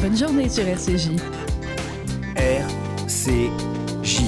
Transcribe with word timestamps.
Bonne 0.00 0.16
journée 0.16 0.48
sur 0.48 0.66
RCJ. 0.66 1.10
RCJ. 2.36 4.20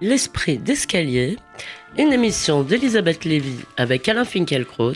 L'esprit 0.00 0.58
d'escalier, 0.58 1.38
une 1.96 2.12
émission 2.12 2.62
d'Elisabeth 2.62 3.24
Lévy 3.24 3.58
avec 3.76 4.08
Alain 4.08 4.24
Finkielkraut, 4.24 4.92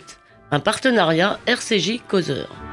un 0.53 0.61
partenariat 0.61 1.41
RCJ 1.47 2.01
Causeur. 2.09 2.72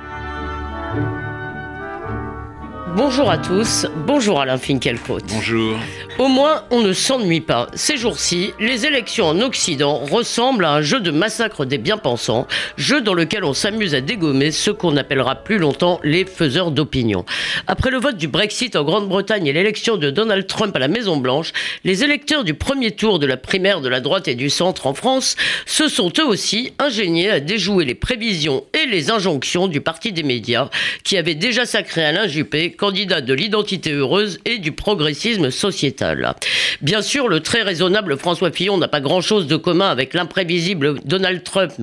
Bonjour 2.96 3.30
à 3.30 3.38
tous, 3.38 3.86
bonjour 4.08 4.42
Alain 4.42 4.58
Finkielkraut. 4.58 5.20
Bonjour. 5.28 5.78
Au 6.18 6.28
moins, 6.28 6.64
on 6.72 6.82
ne 6.82 6.92
s'ennuie 6.92 7.40
pas. 7.40 7.68
Ces 7.74 7.98
jours-ci, 7.98 8.52
les 8.60 8.86
élections 8.86 9.28
en 9.28 9.40
Occident 9.42 10.00
ressemblent 10.00 10.66
à 10.66 10.74
un 10.74 10.82
jeu 10.82 11.00
de 11.00 11.12
massacre 11.12 11.66
des 11.66 11.78
bien-pensants, 11.78 12.48
jeu 12.78 13.00
dans 13.00 13.14
lequel 13.14 13.44
on 13.44 13.54
s'amuse 13.54 13.96
à 13.96 14.02
dégommer 14.02 14.52
ceux 14.52 14.74
qu'on 14.74 14.98
appellera 14.98 15.36
plus 15.36 15.60
longtemps 15.60 16.00
les 16.04 16.26
faiseurs 16.26 16.72
d'opinion. 16.72 17.26
Après 17.68 17.92
le 17.92 18.00
vote 18.00 18.18
du 18.18 18.28
Brexit 18.28 18.76
en 18.76 18.84
Grande-Bretagne 18.84 19.48
et 19.48 19.54
l'élection 19.54 19.96
de 19.96 20.10
Donald 20.10 20.48
Trump 20.48 20.76
à 20.76 20.80
la 20.80 20.88
Maison-Blanche, 20.88 21.54
les 21.84 22.04
électeurs 22.04 22.44
du 22.44 22.54
premier 22.54 22.92
tour 22.92 23.20
de 23.20 23.28
la 23.28 23.38
primaire 23.38 23.82
de 23.82 23.90
la 23.90 24.02
droite 24.02 24.28
et 24.28 24.36
du 24.36 24.50
centre 24.50 24.88
en 24.88 24.94
France 24.94 25.36
se 25.66 25.88
sont 25.88 26.12
eux 26.20 26.26
aussi 26.26 26.74
ingéniés 26.80 27.30
à 27.30 27.40
déjouer 27.40 27.86
les 27.86 27.96
prévisions 27.96 28.66
et 28.74 28.88
les 28.88 29.12
injonctions 29.12 29.68
du 29.68 29.80
parti 29.80 30.12
des 30.12 30.24
médias 30.24 30.70
qui 31.04 31.18
avait 31.18 31.36
déjà 31.36 31.66
sacré 31.66 32.04
Alain 32.04 32.28
Juppé 32.28 32.72
candidat 32.80 33.22
de 33.22 33.34
l'identité 33.34 33.92
heureuse 33.92 34.40
et 34.46 34.58
du 34.58 34.72
progressisme 34.72 35.52
sociétal. 35.52 36.34
Bien 36.82 37.02
sûr, 37.02 37.28
le 37.28 37.42
très 37.42 37.62
raisonnable 37.62 38.18
François 38.18 38.52
Fillon 38.52 38.78
n'a 38.78 38.88
pas 38.88 39.02
grand-chose 39.02 39.48
de 39.48 39.58
commun 39.58 39.90
avec 39.90 40.14
l'imprévisible 40.14 41.02
Donald 41.04 41.44
Trump, 41.44 41.74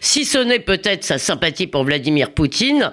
si 0.00 0.24
ce 0.24 0.38
n'est 0.38 0.60
peut-être 0.60 1.04
sa 1.04 1.18
sympathie 1.18 1.66
pour 1.66 1.84
Vladimir 1.84 2.30
Poutine. 2.30 2.92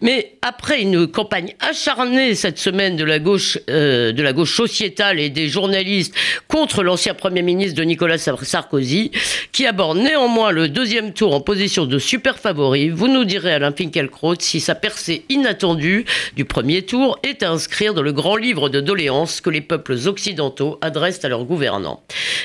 Mais 0.00 0.32
après 0.42 0.82
une 0.82 1.06
campagne 1.06 1.54
acharnée 1.60 2.34
cette 2.34 2.58
semaine 2.58 2.96
de 2.96 3.04
la 3.04 3.18
gauche, 3.18 3.58
euh, 3.70 4.12
de 4.12 4.22
la 4.22 4.32
gauche 4.32 4.54
sociétale 4.54 5.18
et 5.20 5.30
des 5.30 5.48
journalistes 5.48 6.14
contre 6.46 6.82
l'ancien 6.82 7.14
Premier 7.14 7.42
ministre 7.42 7.76
de 7.76 7.84
Nicolas 7.84 8.18
Sarkozy, 8.18 9.10
qui 9.52 9.66
aborde 9.66 9.98
néanmoins 9.98 10.50
le 10.50 10.68
deuxième 10.68 11.12
tour 11.12 11.34
en 11.34 11.40
position 11.40 11.86
de 11.86 11.98
super 11.98 12.38
favori, 12.38 12.90
vous 12.90 13.08
nous 13.08 13.24
direz 13.24 13.52
Alain 13.52 13.72
Finkielkraut 13.72 14.36
si 14.38 14.60
sa 14.60 14.74
percée 14.74 15.24
inattendue 15.28 16.04
du 16.36 16.44
premier 16.44 16.82
est 17.22 17.42
à 17.42 17.50
inscrire 17.50 17.94
dans 17.94 18.02
le 18.02 18.12
grand 18.12 18.36
livre 18.36 18.68
de 18.68 18.80
doléances 18.80 19.40
que 19.40 19.50
les 19.50 19.60
peuples 19.60 19.96
occidentaux 20.06 20.78
adressent 20.80 21.24
à 21.24 21.28
leurs 21.28 21.44
gouvernants. 21.44 22.02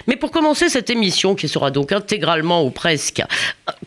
Mais 0.08 0.16
pour 0.16 0.32
commencer 0.32 0.70
cette 0.70 0.90
émission, 0.90 1.36
qui 1.36 1.48
sera 1.48 1.72
donc 1.72 1.92
intégralement 1.92 2.66
ou 2.66 2.70
presque 2.70 3.22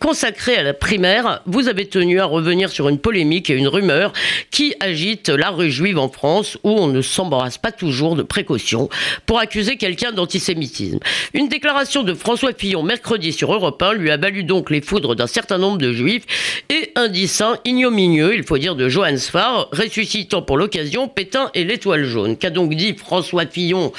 consacrée 0.01 0.57
à 0.57 0.63
la 0.63 0.75
primaire, 0.75 1.43
vous 1.47 1.69
avez 1.69 1.87
tenu 1.87 2.21
à 2.21 2.25
revenir 2.25 2.71
sur 2.71 2.89
une 2.89 2.99
polémique 2.99 3.51
et 3.51 3.55
une 3.55 3.69
rumeur 3.69 4.13
qui 4.51 4.75
agite 4.81 5.29
la 5.29 5.51
rue 5.51 5.71
juive 5.71 5.99
en 5.99 6.09
France 6.09 6.57
où 6.65 6.71
on 6.71 6.87
ne 6.87 7.03
s'embarrasse 7.03 7.59
pas 7.59 7.73
toujours 7.73 8.17
de 8.17 8.23
précautions 8.23 8.89
pour 9.27 9.39
accuser 9.39 9.77
quelqu'un 9.77 10.13
d'antisémitisme. 10.13 10.99
Une 11.35 11.49
déclaration 11.49 12.03
de 12.03 12.15
François 12.15 12.53
Fillon 12.57 12.83
mercredi 12.83 13.33
sur 13.33 13.53
Europe 13.53 13.83
1 13.83 13.95
lui 13.95 14.11
a 14.11 14.17
valu 14.17 14.45
donc 14.45 14.71
les 14.71 14.81
foudres 14.81 15.15
d'un 15.15 15.27
certain 15.27 15.59
nombre 15.59 15.79
de 15.79 15.93
juifs 15.93 16.25
et 16.71 16.93
un 16.95 17.09
dessin 17.09 17.59
ignominieux, 17.65 18.35
il 18.35 18.45
faut 18.45 18.59
dire, 18.59 18.77
de 18.77 18.89
Johann 18.89 19.19
Sfar, 19.19 19.69
ressuscitant 19.73 20.43
pour 20.47 20.57
l'occasion 20.57 21.09
Pétain 21.09 21.51
et 21.55 21.65
l'étoile 21.65 22.05
jaune. 22.05 22.37
Qu'a 22.37 22.51
donc 22.51 22.75
dit 22.75 22.95
François 22.95 23.47
Fillon 23.47 23.93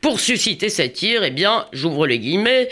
pour 0.00 0.20
susciter 0.20 0.68
cette 0.68 1.02
ire 1.02 1.24
Eh 1.24 1.30
bien, 1.30 1.66
j'ouvre 1.72 2.06
les 2.06 2.18
guillemets, 2.18 2.68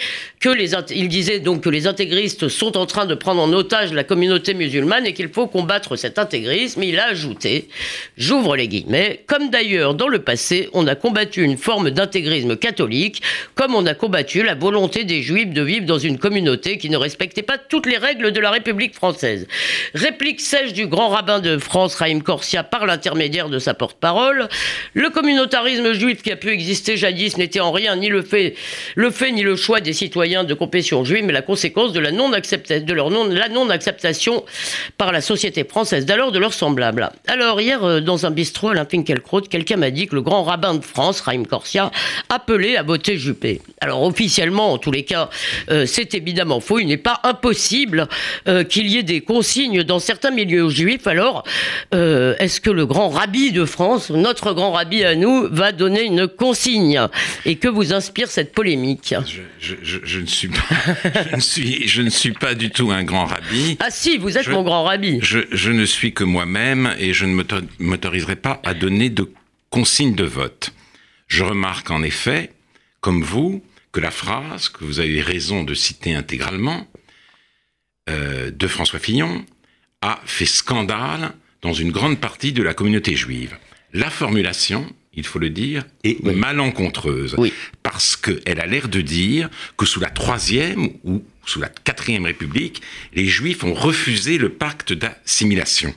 il 0.52 1.08
disait 1.08 1.40
donc 1.40 1.62
que 1.62 1.70
les 1.70 1.86
intégristes 1.86 2.48
sont 2.48 2.76
en 2.76 2.86
train 2.86 3.06
de 3.06 3.14
prendre 3.14 3.40
en 3.40 3.52
otage 3.52 3.92
la 3.92 4.04
communauté 4.04 4.52
musulmane 4.54 5.06
et 5.06 5.14
qu'il 5.14 5.28
faut 5.28 5.46
combattre 5.46 5.96
cet 5.96 6.18
intégrisme. 6.18 6.82
Il 6.82 6.98
a 6.98 7.06
ajouté, 7.06 7.68
j'ouvre 8.16 8.56
les 8.56 8.68
guillemets, 8.68 9.22
comme 9.26 9.50
d'ailleurs 9.50 9.94
dans 9.94 10.08
le 10.08 10.18
passé, 10.18 10.68
on 10.72 10.86
a 10.86 10.94
combattu 10.94 11.42
une 11.42 11.56
forme 11.56 11.90
d'intégrisme 11.90 12.56
catholique, 12.56 13.22
comme 13.54 13.74
on 13.74 13.86
a 13.86 13.94
combattu 13.94 14.42
la 14.42 14.54
volonté 14.54 15.04
des 15.04 15.22
juifs 15.22 15.50
de 15.50 15.62
vivre 15.62 15.86
dans 15.86 15.98
une 15.98 16.18
communauté 16.18 16.78
qui 16.78 16.90
ne 16.90 16.96
respectait 16.96 17.42
pas 17.42 17.58
toutes 17.58 17.86
les 17.86 17.96
règles 17.96 18.32
de 18.32 18.40
la 18.40 18.50
République 18.50 18.94
française. 18.94 19.46
Réplique 19.94 20.40
sèche 20.40 20.72
du 20.72 20.86
grand 20.86 21.08
rabbin 21.08 21.40
de 21.40 21.58
France, 21.58 21.94
Raïm 21.94 22.22
Corsia, 22.22 22.62
par 22.64 22.86
l'intermédiaire 22.86 23.48
de 23.48 23.58
sa 23.58 23.74
porte-parole. 23.74 24.48
Le 24.92 25.10
communautarisme 25.10 25.92
juif 25.92 26.22
qui 26.22 26.32
a 26.32 26.36
pu 26.36 26.50
exister 26.50 26.96
jadis 26.96 27.36
n'était 27.36 27.60
en 27.60 27.72
rien 27.72 27.96
ni 27.96 28.08
le 28.08 28.22
fait 28.22 28.54
ni 29.32 29.42
le 29.42 29.56
choix 29.56 29.80
des 29.80 29.92
citoyens 29.92 30.33
de 30.42 30.54
confession 30.54 31.04
juive, 31.04 31.24
mais 31.24 31.32
la 31.32 31.42
conséquence 31.42 31.92
de 31.92 32.00
la 32.00 32.10
non-acceptation, 32.10 32.84
de 32.84 32.92
leur 32.92 33.10
non, 33.10 33.28
la 33.28 33.48
non-acceptation 33.48 34.44
par 34.98 35.12
la 35.12 35.20
société 35.20 35.64
française 35.64 36.06
d'alors 36.06 36.32
de 36.32 36.38
leurs 36.38 36.54
semblables. 36.54 37.10
Alors, 37.26 37.60
hier, 37.60 37.84
euh, 37.84 38.00
dans 38.00 38.26
un 38.26 38.30
bistrot 38.30 38.70
à 38.70 38.84
Finkielkraut, 38.84 39.42
quelqu'un 39.42 39.76
m'a 39.76 39.90
dit 39.90 40.06
que 40.06 40.14
le 40.14 40.22
grand 40.22 40.42
rabbin 40.42 40.74
de 40.74 40.84
France, 40.84 41.20
Raïm 41.20 41.46
Corsia, 41.46 41.90
appelait 42.28 42.76
à 42.76 42.82
voter 42.82 43.16
Juppé. 43.16 43.60
Alors, 43.80 44.02
officiellement, 44.02 44.72
en 44.72 44.78
tous 44.78 44.90
les 44.90 45.04
cas, 45.04 45.30
euh, 45.70 45.86
c'est 45.86 46.14
évidemment 46.14 46.60
faux. 46.60 46.78
Il 46.78 46.86
n'est 46.86 46.96
pas 46.96 47.20
impossible 47.22 48.08
euh, 48.48 48.64
qu'il 48.64 48.88
y 48.88 48.98
ait 48.98 49.02
des 49.02 49.20
consignes 49.20 49.84
dans 49.84 49.98
certains 49.98 50.30
milieux 50.30 50.68
juifs. 50.68 51.06
Alors, 51.06 51.44
est-ce 51.92 52.60
que 52.60 52.70
le 52.70 52.86
grand 52.86 53.08
rabbi 53.08 53.52
de 53.52 53.64
France, 53.64 54.10
notre 54.10 54.52
grand 54.52 54.72
rabbi 54.72 55.04
à 55.04 55.14
nous, 55.14 55.48
va 55.50 55.72
donner 55.72 56.02
une 56.02 56.26
consigne 56.26 57.00
Et 57.44 57.56
que 57.56 57.68
vous 57.68 57.92
inspire 57.92 58.28
cette 58.28 58.52
polémique? 58.52 59.14
Je, 59.60 60.20
ne 60.24 60.28
suis 60.28 60.48
pas, 60.48 60.64
je, 61.30 61.36
ne 61.36 61.40
suis, 61.40 61.88
je 61.88 62.02
ne 62.02 62.10
suis 62.10 62.32
pas 62.32 62.54
du 62.54 62.70
tout 62.70 62.90
un 62.90 63.04
grand 63.04 63.26
rabbi. 63.26 63.76
Ah 63.80 63.90
si, 63.90 64.18
vous 64.18 64.36
êtes 64.36 64.48
mon 64.48 64.62
grand 64.62 64.84
rabbi. 64.84 65.18
Je, 65.22 65.70
ne 65.70 65.84
suis 65.84 66.12
que 66.12 66.24
moi-même 66.24 66.94
et 66.98 67.12
je 67.12 67.26
ne 67.26 67.42
m'autoriserai 67.78 68.36
pas 68.36 68.60
à 68.64 68.74
donner 68.74 69.10
de 69.10 69.30
consignes 69.70 70.14
de 70.14 70.24
vote. 70.24 70.72
Je 71.28 71.44
remarque 71.44 71.90
en 71.90 72.02
effet, 72.02 72.52
comme 73.00 73.22
vous, 73.22 73.62
que 73.92 74.00
la 74.00 74.10
phrase 74.10 74.68
que 74.68 74.84
vous 74.84 75.00
avez 75.00 75.20
raison 75.20 75.62
de 75.62 75.74
citer 75.74 76.14
intégralement 76.14 76.86
euh, 78.10 78.50
de 78.50 78.66
François 78.66 78.98
Fillon 78.98 79.44
a 80.02 80.20
fait 80.26 80.46
scandale 80.46 81.32
dans 81.62 81.72
une 81.72 81.92
grande 81.92 82.18
partie 82.18 82.52
de 82.52 82.62
la 82.62 82.74
communauté 82.74 83.16
juive. 83.16 83.56
La 83.94 84.10
formulation, 84.10 84.92
il 85.14 85.24
faut 85.24 85.38
le 85.38 85.50
dire, 85.50 85.84
est 86.02 86.18
oui. 86.24 86.34
malencontreuse. 86.34 87.36
Oui. 87.38 87.52
Parce 87.84 88.16
qu'elle 88.16 88.60
a 88.60 88.66
l'air 88.66 88.88
de 88.88 89.00
dire 89.00 89.48
que 89.76 89.86
sous 89.86 90.00
la 90.00 90.10
Troisième 90.10 90.88
ou 91.04 91.24
sous 91.46 91.60
la 91.60 91.68
Quatrième 91.68 92.24
République, 92.24 92.82
les 93.14 93.26
Juifs 93.26 93.62
ont 93.62 93.72
refusé 93.72 94.36
le 94.36 94.48
pacte 94.48 94.92
d'assimilation. 94.92 95.94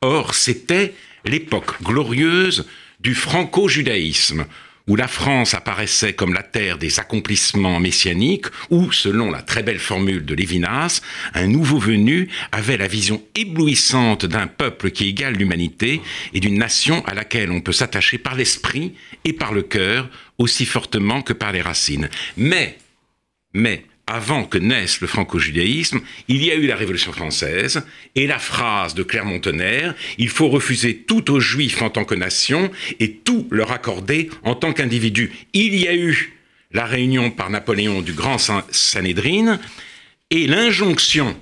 Or, 0.00 0.34
c'était 0.34 0.94
l'époque 1.24 1.82
glorieuse 1.82 2.66
du 3.00 3.16
franco-judaïsme, 3.16 4.46
où 4.90 4.96
la 4.96 5.06
France 5.06 5.54
apparaissait 5.54 6.14
comme 6.14 6.34
la 6.34 6.42
terre 6.42 6.76
des 6.76 6.98
accomplissements 6.98 7.78
messianiques, 7.78 8.46
où, 8.70 8.90
selon 8.90 9.30
la 9.30 9.40
très 9.40 9.62
belle 9.62 9.78
formule 9.78 10.24
de 10.24 10.34
Lévinas, 10.34 11.00
un 11.32 11.46
nouveau 11.46 11.78
venu 11.78 12.28
avait 12.50 12.76
la 12.76 12.88
vision 12.88 13.22
éblouissante 13.36 14.26
d'un 14.26 14.48
peuple 14.48 14.90
qui 14.90 15.06
égale 15.06 15.34
l'humanité 15.34 16.00
et 16.34 16.40
d'une 16.40 16.58
nation 16.58 17.06
à 17.06 17.14
laquelle 17.14 17.52
on 17.52 17.60
peut 17.60 17.70
s'attacher 17.70 18.18
par 18.18 18.34
l'esprit 18.34 18.94
et 19.24 19.32
par 19.32 19.52
le 19.52 19.62
cœur 19.62 20.10
aussi 20.38 20.66
fortement 20.66 21.22
que 21.22 21.34
par 21.34 21.52
les 21.52 21.62
racines. 21.62 22.08
Mais, 22.36 22.76
mais, 23.54 23.84
avant 24.10 24.44
que 24.44 24.58
naisse 24.58 25.00
le 25.00 25.06
franco-judaïsme, 25.06 26.00
il 26.28 26.44
y 26.44 26.50
a 26.50 26.56
eu 26.56 26.66
la 26.66 26.76
Révolution 26.76 27.12
française 27.12 27.82
et 28.16 28.26
la 28.26 28.38
phrase 28.38 28.94
de 28.94 29.02
Clermont-Tonnerre 29.02 29.94
il 30.18 30.28
faut 30.28 30.48
refuser 30.48 30.96
tout 30.96 31.30
aux 31.30 31.40
Juifs 31.40 31.80
en 31.82 31.90
tant 31.90 32.04
que 32.04 32.14
nation 32.14 32.70
et 32.98 33.12
tout 33.12 33.46
leur 33.50 33.70
accorder 33.70 34.30
en 34.42 34.54
tant 34.54 34.72
qu'individu. 34.72 35.32
Il 35.52 35.74
y 35.76 35.86
a 35.86 35.94
eu 35.94 36.36
la 36.72 36.86
réunion 36.86 37.30
par 37.30 37.50
Napoléon 37.50 38.02
du 38.02 38.12
Grand 38.12 38.38
Sanhédrin 38.38 39.58
et 40.30 40.46
l'injonction 40.46 41.36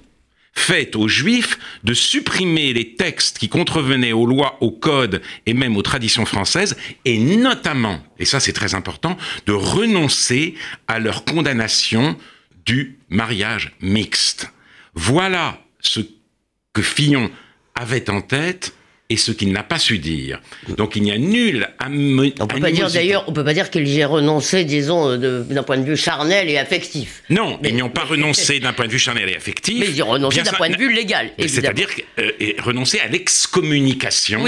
faite 0.52 0.96
aux 0.96 1.08
Juifs 1.08 1.58
de 1.84 1.94
supprimer 1.94 2.72
les 2.72 2.94
textes 2.94 3.38
qui 3.38 3.48
contrevenaient 3.48 4.12
aux 4.12 4.26
lois, 4.26 4.58
aux 4.60 4.72
codes 4.72 5.22
et 5.46 5.54
même 5.54 5.76
aux 5.76 5.82
traditions 5.82 6.26
françaises, 6.26 6.76
et 7.04 7.18
notamment, 7.18 8.00
et 8.18 8.24
ça 8.24 8.40
c'est 8.40 8.52
très 8.52 8.74
important, 8.74 9.16
de 9.46 9.52
renoncer 9.52 10.54
à 10.88 10.98
leur 10.98 11.24
condamnation 11.24 12.16
du 12.68 12.98
mariage 13.08 13.72
mixte. 13.80 14.52
Voilà 14.92 15.58
ce 15.80 16.00
que 16.74 16.82
Fillon 16.82 17.30
avait 17.74 18.10
en 18.10 18.20
tête 18.20 18.74
et 19.10 19.16
ce 19.16 19.32
qu'il 19.32 19.52
n'a 19.52 19.62
pas 19.62 19.78
su 19.78 19.98
dire. 19.98 20.40
Donc 20.76 20.94
il 20.94 21.02
n'y 21.02 21.12
a 21.12 21.18
nulle 21.18 21.68
On 21.80 22.46
peut 22.46 22.60
pas 22.60 22.70
dire 22.70 22.90
d'ailleurs, 22.90 23.24
on 23.26 23.32
peut 23.32 23.44
pas 23.44 23.54
dire 23.54 23.70
qu'il 23.70 23.88
y 23.88 24.00
ait 24.00 24.04
renoncé, 24.04 24.64
disons, 24.64 25.16
d'un 25.16 25.62
point 25.62 25.78
de 25.78 25.84
vue 25.84 25.96
charnel 25.96 26.50
et 26.50 26.58
affectif. 26.58 27.22
Non, 27.30 27.58
ils 27.64 27.74
n'y 27.74 27.82
ont 27.82 27.88
pas 27.88 28.04
renoncé 28.08 28.60
d'un 28.60 28.74
point 28.74 28.86
de 28.86 28.92
vue 28.92 28.98
charnel 28.98 29.30
et 29.30 29.36
affectif. 29.36 29.78
Mais 29.80 29.86
ils 29.88 29.96
y 29.96 30.02
ont 30.02 30.10
renoncé 30.10 30.42
d'un 30.42 30.52
point 30.52 30.68
de 30.68 30.76
vue 30.76 30.92
légal. 30.92 31.30
C'est-à-dire 31.38 31.88
euh, 32.18 32.32
renoncer 32.62 32.98
à 32.98 33.08
l'excommunication 33.08 34.44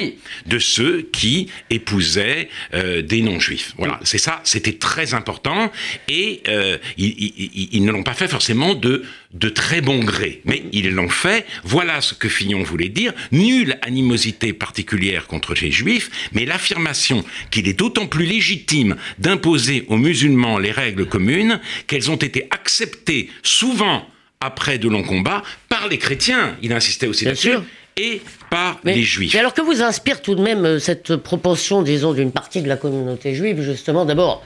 de 0.47 0.59
ceux 0.59 1.09
qui 1.11 1.49
épousaient 1.71 2.49
euh, 2.75 3.01
des 3.01 3.23
non-juifs. 3.23 3.73
Voilà, 3.79 3.99
c'est 4.03 4.19
ça, 4.19 4.41
c'était 4.45 4.75
très 4.75 5.15
important 5.15 5.73
et 6.09 6.43
euh, 6.49 6.77
ils, 6.99 7.83
ne 7.83 7.93
l'ont 7.93 8.03
pas 8.03 8.15
fait 8.15 8.29
forcément 8.29 8.75
de 8.75 9.05
de 9.33 9.49
très 9.49 9.81
bon 9.81 10.01
gré, 10.01 10.43
mais 10.45 10.65
ils 10.73 10.91
l'ont 10.91 11.09
fait. 11.09 11.47
Voilà 11.63 12.01
ce 12.01 12.15
que 12.15 12.29
Fillon 12.29 12.63
voulait 12.63 12.89
dire. 12.89 13.13
Nulle 13.31 13.79
animosité 13.83 14.53
particulière 14.53 15.27
contre 15.27 15.55
les 15.55 15.71
juifs, 15.71 16.11
mais 16.33 16.45
l'affirmation 16.45 17.25
qu'il 17.51 17.69
est 17.69 17.79
d'autant 17.79 18.07
plus 18.07 18.27
légitime 18.27 18.97
d'imposer 19.19 19.85
aux 19.89 19.97
musulmans 19.97 20.59
les 20.59 20.73
règles 20.73 21.07
communes 21.07 21.61
qu'elles 21.87 22.11
ont 22.11 22.17
été 22.17 22.49
acceptées 22.51 23.31
souvent 23.43 24.07
après 24.41 24.79
de 24.79 24.89
longs 24.89 25.05
combats 25.05 25.43
par 25.69 25.87
les 25.89 25.99
chrétiens. 25.99 26.57
Il 26.63 26.73
insistait 26.73 27.07
aussi 27.07 27.25
là-dessus. 27.25 27.55
Et 27.97 28.23
par 28.49 28.81
les 28.85 29.03
juifs. 29.03 29.35
Mais 29.35 29.41
alors 29.41 29.53
que 29.53 29.61
vous 29.61 29.83
inspire 29.83 30.23
tout 30.23 30.35
de 30.35 30.41
même 30.41 30.65
euh, 30.65 30.79
cette 30.79 31.17
propension, 31.17 31.83
disons, 31.83 32.15
d'une 32.15 32.33
partie 32.33 32.63
de 32.63 32.69
la 32.69 32.77
communauté 32.77 33.35
juive, 33.35 33.61
justement, 33.61 34.07
d'abord, 34.07 34.43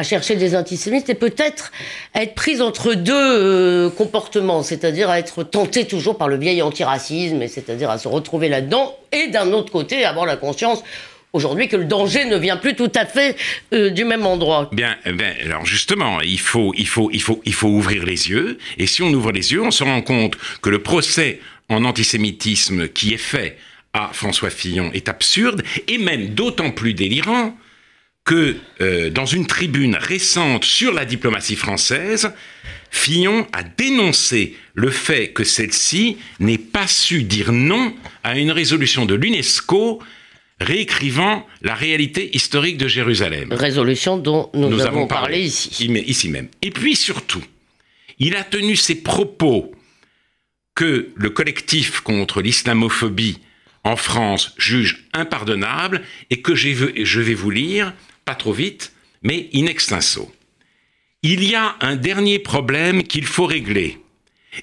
à 0.00 0.02
chercher 0.02 0.34
des 0.34 0.56
antisémites 0.56 1.10
et 1.10 1.14
peut-être 1.14 1.72
à 2.14 2.22
être 2.22 2.34
prise 2.34 2.62
entre 2.62 2.94
deux 2.94 3.12
euh, 3.14 3.90
comportements, 3.90 4.62
c'est-à-dire 4.62 5.10
à 5.10 5.18
être 5.18 5.42
tentée 5.42 5.86
toujours 5.86 6.16
par 6.16 6.28
le 6.28 6.38
vieil 6.38 6.62
antiracisme, 6.62 7.46
c'est-à-dire 7.46 7.90
à 7.90 7.98
se 7.98 8.08
retrouver 8.08 8.48
là-dedans, 8.48 8.96
et 9.12 9.28
d'un 9.28 9.52
autre 9.52 9.70
côté 9.70 10.06
avoir 10.06 10.24
la 10.24 10.36
conscience 10.36 10.82
aujourd'hui 11.34 11.68
que 11.68 11.76
le 11.76 11.84
danger 11.84 12.24
ne 12.24 12.38
vient 12.38 12.56
plus 12.56 12.74
tout 12.74 12.90
à 12.94 13.04
fait 13.04 13.36
euh, 13.74 13.90
du 13.90 14.04
même 14.04 14.24
endroit. 14.24 14.70
Bien, 14.72 14.96
eh 15.04 15.12
bien, 15.12 15.34
alors 15.44 15.66
justement, 15.66 16.22
il 16.22 16.40
faut, 16.40 16.72
il, 16.78 16.88
faut, 16.88 17.10
il, 17.12 17.20
faut, 17.20 17.42
il 17.44 17.52
faut 17.52 17.68
ouvrir 17.68 18.06
les 18.06 18.30
yeux, 18.30 18.56
et 18.78 18.86
si 18.86 19.02
on 19.02 19.10
ouvre 19.10 19.32
les 19.32 19.52
yeux, 19.52 19.62
on 19.62 19.70
se 19.70 19.84
rend 19.84 20.00
compte 20.00 20.38
que 20.62 20.70
le 20.70 20.78
procès 20.78 21.40
en 21.68 21.84
antisémitisme 21.84 22.88
qui 22.88 23.12
est 23.12 23.18
fait 23.18 23.58
à 23.92 24.08
François 24.14 24.50
Fillon 24.50 24.90
est 24.94 25.10
absurde, 25.10 25.62
et 25.88 25.98
même 25.98 26.28
d'autant 26.28 26.70
plus 26.70 26.94
délirant 26.94 27.54
que 28.24 28.56
euh, 28.80 29.10
dans 29.10 29.26
une 29.26 29.46
tribune 29.46 29.96
récente 29.96 30.64
sur 30.64 30.92
la 30.92 31.04
diplomatie 31.04 31.56
française, 31.56 32.32
Fillon 32.90 33.46
a 33.52 33.62
dénoncé 33.62 34.56
le 34.74 34.90
fait 34.90 35.32
que 35.32 35.44
celle-ci 35.44 36.16
n'ait 36.38 36.58
pas 36.58 36.86
su 36.86 37.22
dire 37.22 37.52
non 37.52 37.94
à 38.24 38.38
une 38.38 38.50
résolution 38.50 39.06
de 39.06 39.14
l'UNESCO 39.14 40.00
réécrivant 40.60 41.46
la 41.62 41.74
réalité 41.74 42.34
historique 42.36 42.76
de 42.76 42.86
Jérusalem. 42.86 43.52
Résolution 43.52 44.18
dont 44.18 44.50
nous, 44.52 44.80
avons, 44.80 45.06
parlé, 45.06 45.40
ici. 45.40 45.86
Ici 46.06 46.28
même. 46.28 46.48
Et 46.60 46.70
puis 46.70 46.96
surtout, 46.96 47.42
il 48.18 48.36
a 48.36 48.44
tenu 48.44 48.76
ses 48.76 48.96
propos 48.96 49.72
que 50.74 51.10
le 51.14 51.30
collectif 51.30 52.00
contre 52.00 52.42
l'islamophobie 52.42 53.38
en 53.84 53.96
France 53.96 54.54
juge 54.58 55.06
impardonnable 55.14 56.02
et 56.28 56.42
que 56.42 56.54
je 56.54 57.20
vais 57.20 57.34
vous 57.34 57.50
lire 57.50 57.94
pas 58.30 58.36
trop 58.36 58.52
vite, 58.52 58.92
mais 59.22 59.48
in 59.54 59.66
extenso. 59.66 60.32
Il 61.24 61.42
y 61.42 61.56
a 61.56 61.74
un 61.80 61.96
dernier 61.96 62.38
problème 62.38 63.02
qu'il 63.02 63.26
faut 63.26 63.46
régler, 63.46 63.98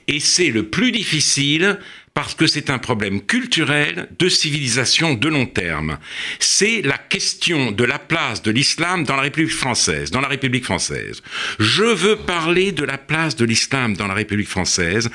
et 0.07 0.21
c'est 0.21 0.51
le 0.51 0.69
plus 0.69 0.93
difficile 0.93 1.77
parce 2.13 2.33
que 2.33 2.47
c'est 2.47 2.69
un 2.69 2.79
problème 2.79 3.21
culturel 3.21 4.07
de 4.17 4.29
civilisation 4.29 5.15
de 5.15 5.27
long 5.27 5.45
terme. 5.45 5.99
C'est 6.39 6.81
la 6.81 6.97
question 6.97 7.71
de 7.71 7.83
la 7.83 7.99
place 7.99 8.41
de 8.41 8.51
l'islam 8.51 9.03
dans 9.03 9.17
la 9.17 9.23
République 9.23 9.53
française, 9.53 10.09
dans 10.11 10.21
la 10.21 10.29
République 10.29 10.63
française. 10.63 11.21
Je 11.59 11.83
veux 11.83 12.15
parler 12.15 12.71
de 12.71 12.85
la 12.85 12.97
place 12.97 13.35
de 13.35 13.43
l'islam 13.43 13.97
dans 13.97 14.07
la 14.07 14.13
République 14.13 14.47
française 14.47 15.09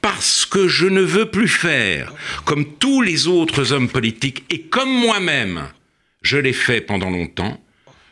parce 0.00 0.46
que 0.46 0.68
je 0.68 0.86
ne 0.86 1.02
veux 1.02 1.28
plus 1.28 1.48
faire 1.48 2.14
comme 2.44 2.66
tous 2.78 3.02
les 3.02 3.26
autres 3.26 3.72
hommes 3.72 3.88
politiques 3.88 4.44
et 4.48 4.60
comme 4.62 4.92
moi-même, 4.92 5.68
je 6.22 6.38
l'ai 6.38 6.52
fait 6.52 6.80
pendant 6.80 7.10
longtemps, 7.10 7.60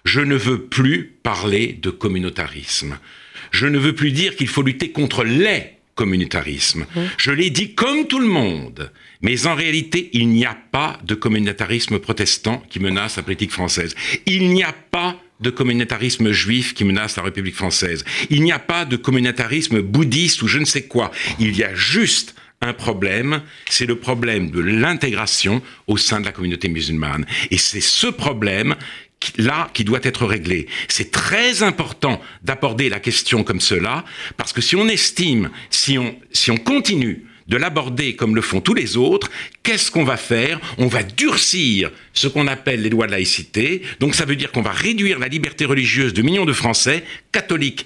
je 0.05 0.21
ne 0.21 0.37
veux 0.37 0.62
plus 0.67 1.15
parler 1.23 1.79
de 1.81 1.91
communautarisme. 1.91 2.99
Je 3.51 3.67
ne 3.67 3.79
veux 3.79 3.95
plus 3.95 4.12
dire 4.12 4.37
qu'il 4.37 4.49
faut 4.49 4.62
lutter 4.62 4.91
contre 4.91 5.25
les 5.25 5.75
communautarismes. 5.95 6.87
Mmh. 6.95 7.01
Je 7.19 7.31
l'ai 7.31 7.51
dit 7.51 7.75
comme 7.75 8.06
tout 8.06 8.19
le 8.19 8.27
monde. 8.27 8.91
Mais 9.23 9.47
en 9.47 9.55
réalité, 9.55 10.11
il 10.12 10.29
n'y 10.29 10.45
a 10.45 10.55
pas 10.55 10.99
de 11.05 11.15
communautarisme 11.15 11.99
protestant 11.99 12.62
qui 12.69 12.81
menace 12.81 13.17
la 13.17 13.23
politique 13.23 13.53
française. 13.53 13.95
Il 14.27 14.51
n'y 14.51 14.65
a 14.65 14.73
pas 14.73 15.21
de 15.41 15.51
communautarisme 15.51 16.33
juif 16.33 16.75
qui 16.75 16.85
menace 16.85 17.17
la 17.17 17.23
République 17.23 17.55
française. 17.55 18.05
Il 18.31 18.43
n'y 18.43 18.53
a 18.53 18.59
pas 18.59 18.85
de 18.85 18.97
communautarisme 18.97 19.81
bouddhiste 19.81 20.43
ou 20.43 20.49
je 20.49 20.59
ne 20.59 20.65
sais 20.65 20.87
quoi. 20.87 21.11
Il 21.39 21.56
y 21.56 21.65
a 21.65 21.75
juste 21.75 22.35
un 22.61 22.73
problème, 22.73 23.43
c'est 23.69 23.87
le 23.87 23.97
problème 23.97 24.51
de 24.51 24.61
l'intégration 24.61 25.61
au 25.87 25.97
sein 25.97 26.21
de 26.21 26.25
la 26.25 26.33
communauté 26.33 26.69
musulmane. 26.69 27.27
Et 27.51 27.59
c'est 27.59 27.83
ce 27.83 28.06
problème 28.06 28.75
là 29.37 29.71
qui 29.75 29.85
doit 29.85 30.00
être 30.03 30.26
réglé. 30.26 30.67
C'est 30.88 31.11
très 31.11 31.62
important 31.62 32.21
d'aborder 32.43 32.88
la 32.88 33.00
question 33.00 33.44
comme 33.44 33.61
cela, 33.61 34.05
parce 34.37 34.53
que 34.53 34.61
si 34.61 34.76
on 34.76 34.88
estime, 34.88 35.50
si 35.71 35.99
on, 35.99 36.17
si 36.32 36.50
on 36.50 36.56
continue 36.56 37.25
de 37.49 37.56
l'aborder 37.56 38.17
comme 38.17 38.35
le 38.35 38.41
font 38.41 38.61
tous 38.61 38.75
les 38.75 38.97
autres, 38.97 39.31
qu'est-ce 39.62 39.91
qu'on 39.91 40.05
va 40.05 40.17
faire? 40.17 40.61
On 40.79 40.87
va 40.87 41.03
durcir 41.03 41.91
ce 42.15 42.29
qu'on 42.29 42.47
appelle 42.47 42.81
les 42.81 42.91
lois 42.91 43.07
de 43.07 43.13
laïcité. 43.13 43.83
Donc 44.01 44.15
ça 44.15 44.25
veut 44.25 44.37
dire 44.37 44.53
qu'on 44.53 44.63
va 44.63 44.73
réduire 44.73 45.19
la 45.19 45.29
liberté 45.29 45.65
religieuse 45.65 46.15
de 46.15 46.23
millions 46.23 46.47
de 46.47 46.53
Français, 46.53 47.05
catholiques, 47.33 47.85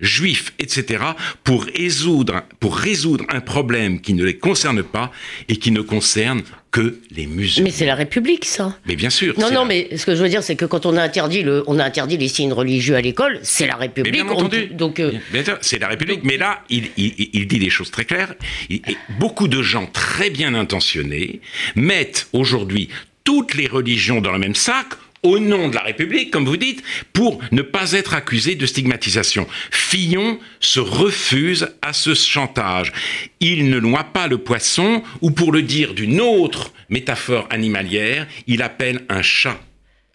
juifs, 0.00 0.52
etc., 0.58 1.04
pour 1.44 1.64
résoudre, 1.64 2.42
pour 2.60 2.76
résoudre 2.76 3.24
un 3.28 3.40
problème 3.40 4.00
qui 4.00 4.14
ne 4.14 4.24
les 4.24 4.38
concerne 4.38 4.82
pas 4.82 5.12
et 5.48 5.56
qui 5.56 5.70
ne 5.70 5.80
concerne 5.82 6.42
que 6.70 6.98
les 7.10 7.26
musulmans. 7.26 7.68
Mais 7.68 7.74
c'est 7.74 7.86
la 7.86 7.94
République, 7.94 8.44
ça. 8.44 8.78
Mais 8.86 8.96
bien 8.96 9.10
sûr. 9.10 9.38
Non, 9.38 9.50
non, 9.50 9.64
mais 9.64 9.96
ce 9.96 10.04
que 10.04 10.14
je 10.14 10.22
veux 10.22 10.28
dire, 10.28 10.42
c'est 10.42 10.56
que 10.56 10.64
quand 10.64 10.86
on 10.86 10.96
a 10.96 11.02
interdit 11.02 11.42
le, 11.42 11.62
on 11.66 11.78
a 11.78 11.84
interdit 11.84 12.16
les 12.16 12.28
signes 12.28 12.52
religieux 12.52 12.96
à 12.96 13.00
l'école, 13.00 13.38
c'est 13.42 13.66
la 13.66 13.76
République. 13.76 14.12
bien 14.12 14.28
entendu. 14.28 14.66
donc, 14.72 15.00
euh, 15.00 15.12
c'est 15.60 15.78
la 15.78 15.88
République. 15.88 16.20
mais 16.24 16.36
là, 16.36 16.62
il, 16.68 16.90
il, 16.96 17.46
dit 17.46 17.58
des 17.58 17.70
choses 17.70 17.90
très 17.90 18.04
claires. 18.04 18.34
Et 18.70 18.82
beaucoup 19.18 19.48
de 19.48 19.62
gens 19.62 19.86
très 19.86 20.30
bien 20.30 20.54
intentionnés 20.54 21.40
mettent 21.74 22.28
aujourd'hui 22.32 22.88
toutes 23.26 23.52
les 23.52 23.66
religions 23.66 24.22
dans 24.22 24.32
le 24.32 24.38
même 24.38 24.54
sac 24.54 24.86
au 25.22 25.38
nom 25.38 25.68
de 25.68 25.74
la 25.74 25.82
République, 25.82 26.30
comme 26.30 26.46
vous 26.46 26.56
dites, 26.56 26.82
pour 27.12 27.40
ne 27.52 27.62
pas 27.62 27.92
être 27.92 28.14
accusé 28.14 28.54
de 28.54 28.64
stigmatisation. 28.64 29.46
Fillon 29.70 30.38
se 30.60 30.80
refuse 30.80 31.68
à 31.82 31.92
ce 31.92 32.14
chantage. 32.14 32.92
Il 33.40 33.68
ne 33.68 33.80
noie 33.80 34.04
pas 34.04 34.28
le 34.28 34.38
poisson, 34.38 35.02
ou 35.20 35.32
pour 35.32 35.52
le 35.52 35.62
dire 35.62 35.92
d'une 35.92 36.20
autre 36.20 36.72
métaphore 36.88 37.48
animalière, 37.50 38.26
il 38.46 38.62
appelle 38.62 39.04
un 39.08 39.22
chat 39.22 39.60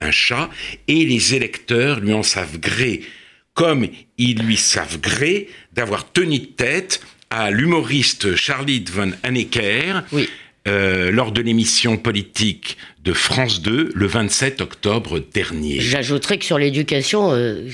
un 0.01 0.11
chat, 0.11 0.49
et 0.87 1.05
les 1.05 1.35
électeurs 1.35 1.99
lui 1.99 2.13
en 2.13 2.23
savent 2.23 2.59
gré, 2.59 3.01
comme 3.53 3.87
ils 4.17 4.39
lui 4.39 4.57
savent 4.57 4.99
gré 4.99 5.47
d'avoir 5.73 6.11
tenu 6.11 6.47
tête 6.47 7.01
à 7.29 7.51
l'humoriste 7.51 8.35
Charlie 8.35 8.83
von 8.91 9.11
Hanecker, 9.23 10.01
oui. 10.11 10.27
Euh, 10.67 11.09
lors 11.09 11.31
de 11.31 11.41
l'émission 11.41 11.97
politique 11.97 12.77
de 13.03 13.13
France 13.13 13.63
2 13.63 13.93
le 13.95 14.05
27 14.05 14.61
octobre 14.61 15.17
dernier. 15.33 15.79
J'ajouterais 15.79 16.37
que 16.37 16.45
sur 16.45 16.59
l'éducation, 16.59 17.31
euh, 17.31 17.67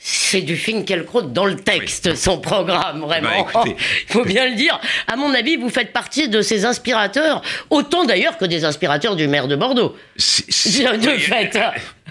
c'est 0.00 0.40
du 0.40 0.56
Finkielkraut 0.56 1.22
dans 1.22 1.44
le 1.44 1.54
texte, 1.54 2.16
son 2.16 2.38
programme, 2.40 3.02
vraiment. 3.02 3.46
Bah, 3.54 3.62
Il 3.66 4.12
faut 4.12 4.24
bien 4.24 4.48
le 4.48 4.56
dire. 4.56 4.80
À 5.06 5.14
mon 5.14 5.32
avis, 5.32 5.54
vous 5.54 5.68
faites 5.70 5.92
partie 5.92 6.28
de 6.28 6.42
ces 6.42 6.64
inspirateurs, 6.64 7.40
autant 7.70 8.04
d'ailleurs 8.04 8.36
que 8.36 8.46
des 8.46 8.64
inspirateurs 8.64 9.14
du 9.14 9.28
maire 9.28 9.46
de 9.46 9.54
Bordeaux. 9.54 9.94
de 10.16 11.18
fait. 11.18 11.56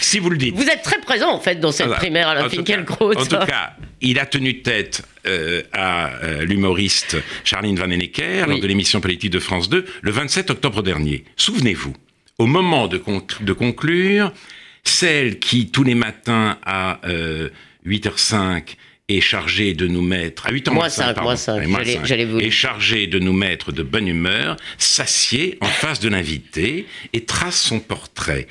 si 0.00 0.18
vous 0.18 0.30
le 0.30 0.36
dites. 0.36 0.54
Vous 0.54 0.68
êtes 0.68 0.82
très 0.82 1.00
présent, 1.00 1.30
en 1.30 1.40
fait, 1.40 1.60
dans 1.60 1.72
cette 1.72 1.90
primaire 1.90 2.28
à 2.28 2.34
la 2.34 2.48
Finkielkraut. 2.48 3.16
En 3.16 3.24
tout 3.24 3.36
cas, 3.46 3.74
il 4.00 4.18
a 4.18 4.26
tenu 4.26 4.62
tête 4.62 5.02
euh, 5.26 5.62
à 5.72 6.14
euh, 6.22 6.44
l'humoriste 6.44 7.16
Charline 7.44 7.78
Van 7.78 7.90
Enecker 7.90 8.46
lors 8.46 8.60
de 8.60 8.66
l'émission 8.66 9.00
politique 9.00 9.30
de 9.30 9.38
France 9.38 9.68
2 9.68 9.84
le 10.02 10.10
27 10.10 10.50
octobre 10.50 10.82
dernier. 10.82 11.24
Souvenez-vous, 11.36 11.94
au 12.38 12.46
moment 12.46 12.86
de, 12.86 13.02
de, 13.40 13.52
conclure, 13.52 14.32
celle 14.84 15.38
qui 15.38 15.70
tous 15.70 15.84
les 15.84 15.94
matins 15.94 16.58
à 16.64 17.00
8h05 17.86 18.36
euh, 18.36 18.60
est 19.08 19.20
chargée 19.22 19.72
de 19.72 19.86
nous 19.86 20.02
mettre 20.02 20.46
à 20.46 20.52
8h 20.52 20.70
moins 20.70 20.88
5, 20.90 21.20
moi 21.22 21.36
5, 21.36 21.66
vous 21.66 22.38
est 22.38 22.50
chargée 22.50 23.06
de 23.06 23.18
nous 23.18 23.32
mettre 23.32 23.72
de 23.72 23.82
bonne 23.82 24.06
humeur, 24.06 24.56
s'assied 24.76 25.56
en 25.62 25.66
face 25.66 26.00
de 26.00 26.10
l'invité 26.10 26.86
et 27.14 27.24
trace 27.24 27.60
son 27.60 27.80
portrait. 27.80 28.46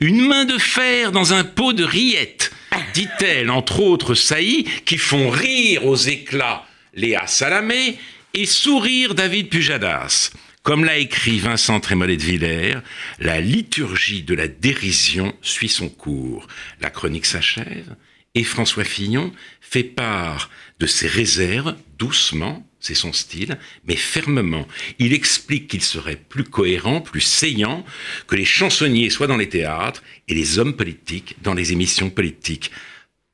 Une 0.00 0.20
main 0.20 0.44
de 0.44 0.58
fer 0.58 1.10
dans 1.10 1.32
un 1.32 1.44
pot 1.44 1.72
de 1.72 1.84
rillettes 1.84 2.52
dit-elle, 2.92 3.50
entre 3.50 3.80
autres 3.80 4.14
saillies, 4.14 4.64
qui 4.84 4.98
font 4.98 5.30
rire 5.30 5.86
aux 5.86 5.96
éclats 5.96 6.66
Léa 6.94 7.26
Salamé 7.26 7.96
et 8.34 8.46
sourire 8.46 9.14
David 9.14 9.48
Pujadas. 9.48 10.32
Comme 10.62 10.84
l'a 10.84 10.98
écrit 10.98 11.38
Vincent 11.38 11.78
Trémollet 11.80 12.16
de 12.16 12.22
Villers, 12.22 12.78
la 13.20 13.40
liturgie 13.40 14.22
de 14.22 14.34
la 14.34 14.48
dérision 14.48 15.34
suit 15.42 15.68
son 15.68 15.88
cours. 15.88 16.46
La 16.80 16.90
chronique 16.90 17.26
s'achève 17.26 17.94
et 18.34 18.44
François 18.44 18.84
Fillon 18.84 19.32
fait 19.60 19.84
part 19.84 20.50
de 20.80 20.86
ses 20.86 21.06
réserves, 21.06 21.76
doucement, 21.98 22.66
c'est 22.80 22.94
son 22.94 23.12
style, 23.12 23.58
mais 23.86 23.96
fermement. 23.96 24.68
Il 24.98 25.12
explique 25.12 25.68
qu'il 25.68 25.82
serait 25.82 26.20
plus 26.28 26.44
cohérent, 26.44 27.00
plus 27.00 27.22
saillant 27.22 27.84
que 28.26 28.36
les 28.36 28.44
chansonniers 28.44 29.10
soient 29.10 29.26
dans 29.26 29.36
les 29.36 29.48
théâtres 29.48 30.02
et 30.28 30.34
les 30.34 30.58
hommes 30.58 30.76
politiques 30.76 31.36
dans 31.42 31.54
les 31.54 31.72
émissions 31.72 32.10
politiques. 32.10 32.70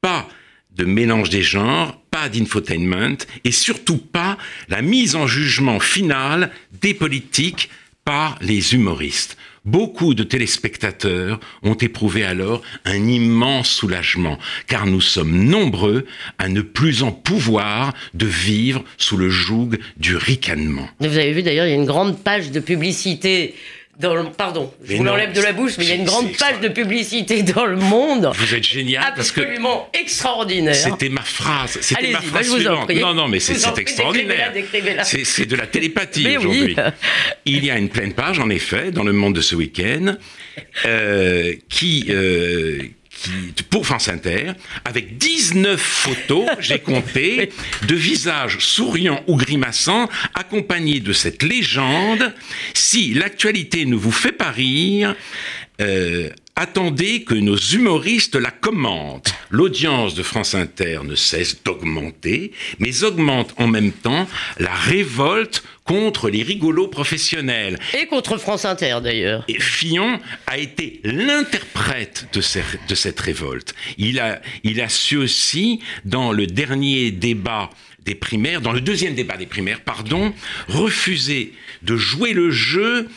Pas 0.01 0.29
de 0.77 0.85
mélange 0.85 1.31
des 1.31 1.43
genres, 1.43 2.01
pas 2.11 2.29
d'infotainment 2.29 3.17
et 3.43 3.51
surtout 3.51 3.99
pas 3.99 4.39
la 4.69 4.83
mise 4.83 5.17
en 5.17 5.27
jugement 5.27 5.81
finale 5.81 6.53
des 6.81 6.95
politiques 6.95 7.71
par 8.05 8.39
les 8.41 8.75
humoristes. 8.75 9.37
Beaucoup 9.67 10.15
de 10.15 10.23
téléspectateurs 10.23 11.39
ont 11.63 11.75
éprouvé 11.75 12.25
alors 12.25 12.63
un 12.87 13.07
immense 13.07 13.69
soulagement, 13.69 14.39
car 14.67 14.87
nous 14.87 15.03
sommes 15.03 15.45
nombreux 15.45 16.07
à 16.39 16.49
ne 16.49 16.63
plus 16.63 17.03
en 17.03 17.13
pouvoir 17.13 17.93
de 18.15 18.25
vivre 18.25 18.83
sous 18.97 19.19
le 19.19 19.29
joug 19.29 19.77
du 19.99 20.17
ricanement. 20.17 20.89
Vous 21.01 21.19
avez 21.19 21.33
vu 21.33 21.43
d'ailleurs, 21.43 21.67
il 21.67 21.71
y 21.71 21.73
a 21.73 21.77
une 21.77 21.85
grande 21.85 22.23
page 22.23 22.51
de 22.51 22.61
publicité 22.61 23.55
pardon, 24.37 24.73
je 24.85 24.97
vous 24.97 25.05
l'enlève 25.05 25.33
de 25.33 25.41
la 25.41 25.53
bouche, 25.53 25.73
mais 25.79 25.85
il 25.85 25.89
y 25.89 25.93
a 25.93 25.97
une 25.97 26.05
grande 26.05 26.33
page 26.37 26.61
de 26.61 26.69
publicité 26.69 27.43
dans 27.43 27.67
le 27.67 27.77
monde. 27.77 28.31
Vous 28.35 28.55
êtes 28.55 28.65
génial 28.65 29.13
parce 29.15 29.31
que 29.31 29.41
absolument 29.41 29.89
extraordinaire. 29.93 30.75
C'était 30.75 31.09
ma 31.09 31.23
phrase. 31.23 31.79
C'était 31.81 32.11
ma 32.11 32.21
phrase 32.21 32.51
suivante. 32.51 32.91
Non, 32.91 33.15
non, 33.15 33.29
mais 33.29 33.41
c'est 33.41 33.79
extraordinaire. 33.79 34.53
C'est 35.05 35.47
de 35.47 35.57
la 35.57 35.67
télépathie 35.67 36.37
aujourd'hui. 36.37 36.77
Il 37.45 37.65
y 37.65 37.71
a 37.71 37.79
une 37.79 37.89
pleine 37.89 38.13
page, 38.13 38.39
en 38.39 38.51
effet, 38.51 38.91
dans 38.91 39.05
le 39.05 39.13
monde 39.13 39.35
de 39.35 39.41
ce 39.41 39.55
week-end, 39.55 40.17
euh, 40.85 41.55
qui 41.69 42.07
euh, 42.11 42.83
pour 43.71 43.87
France 43.87 44.09
Inter, 44.09 44.53
avec 44.85 45.19
19 45.19 45.81
photos, 45.81 46.49
j'ai 46.61 46.79
compté, 46.79 47.51
de 47.87 47.95
visages 47.95 48.59
souriants 48.59 49.23
ou 49.27 49.37
grimaçants, 49.37 50.09
accompagnés 50.35 51.01
de 51.01 51.13
cette 51.13 51.43
légende. 51.43 52.33
Si 52.75 53.15
l'actualité 53.15 53.87
ne 53.87 53.97
vous 53.97 54.13
fait 54.13 54.33
pas 54.33 54.51
rire, 54.51 55.15
euh, 55.81 56.31
attendez 56.61 57.23
que 57.23 57.33
nos 57.33 57.57
humoristes 57.57 58.37
la 58.37 58.51
commentent. 58.51 59.33
L'audience 59.49 60.15
de 60.15 60.23
France 60.23 60.55
Inter 60.55 61.01
ne 61.05 61.15
cesse 61.15 61.63
d'augmenter, 61.65 62.53
mais 62.79 63.03
augmente 63.03 63.55
en 63.57 63.67
même 63.67 63.93
temps 63.93 64.29
la 64.59 64.75
révolte 64.75 65.65
contre 65.85 66.29
les 66.29 66.43
rigolos 66.43 66.89
professionnels. 66.89 67.79
Et 67.99 68.07
contre 68.07 68.37
France 68.37 68.67
Inter 68.67 68.99
d'ailleurs. 69.03 69.43
Et 69.49 69.59
Fillon 69.59 70.21
a 70.47 70.59
été 70.59 71.01
l'interprète 71.03 72.29
de, 72.35 72.43
de, 72.89 72.95
cette 72.95 73.21
révolte. 73.21 73.75
Il 73.97 74.21
a, 74.21 74.43
il 74.63 74.83
a 74.83 74.91
su 74.91 75.17
aussi, 75.17 75.81
dans 76.05 76.31
le 76.31 76.47
dernier 76.47 77.11
débat 77.11 77.71
des 78.05 78.15
primaires, 78.15 78.61
dans 78.61 78.73
le 78.73 78.83
deuxième 78.83 79.15
débat 79.15 79.39
des 79.39 79.47
primaires, 79.47 79.81
pardon, 79.81 80.35
refuser 80.69 81.55
de 81.83 81.97
jouer 81.97 82.35
le 82.35 82.51
jeu 82.51 83.09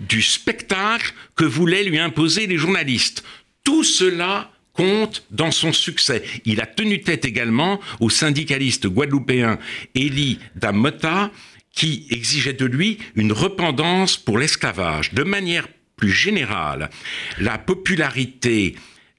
du 0.00 0.22
spectacle 0.22 1.14
que 1.36 1.44
voulaient 1.44 1.84
lui 1.84 1.98
imposer 1.98 2.46
les 2.46 2.56
journalistes. 2.56 3.22
Tout 3.62 3.84
cela 3.84 4.50
compte 4.72 5.24
dans 5.30 5.50
son 5.50 5.72
succès. 5.72 6.22
Il 6.44 6.60
a 6.60 6.66
tenu 6.66 7.02
tête 7.02 7.24
également 7.24 7.80
au 8.00 8.08
syndicaliste 8.08 8.86
guadeloupéen 8.86 9.58
Elie 9.94 10.38
Damota, 10.56 11.30
qui 11.72 12.06
exigeait 12.10 12.54
de 12.54 12.66
lui 12.66 12.98
une 13.14 13.32
repentance 13.32 14.16
pour 14.16 14.38
l'esclavage. 14.38 15.12
De 15.12 15.22
manière 15.22 15.68
plus 15.96 16.10
générale, 16.10 16.90
la 17.38 17.58
popularité 17.58 18.74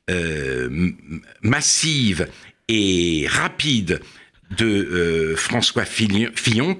euh, 0.09 0.91
massive 1.43 2.27
et 2.67 3.27
rapide 3.29 4.01
de 4.57 4.65
euh, 4.65 5.35
François 5.35 5.85
Fillon, 5.85 6.75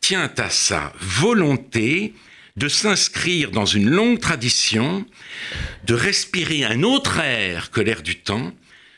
tient 0.00 0.32
à 0.36 0.50
sa 0.50 0.92
volonté 1.00 2.12
de 2.58 2.68
s'inscrire 2.68 3.50
dans 3.50 3.66
une 3.66 3.88
longue 3.88 4.18
tradition, 4.18 5.06
de 5.86 5.94
respirer 5.94 6.64
un 6.64 6.82
autre 6.82 7.20
air 7.20 7.70
que 7.70 7.80
l'air 7.80 8.02
du 8.02 8.16
temps, 8.16 8.52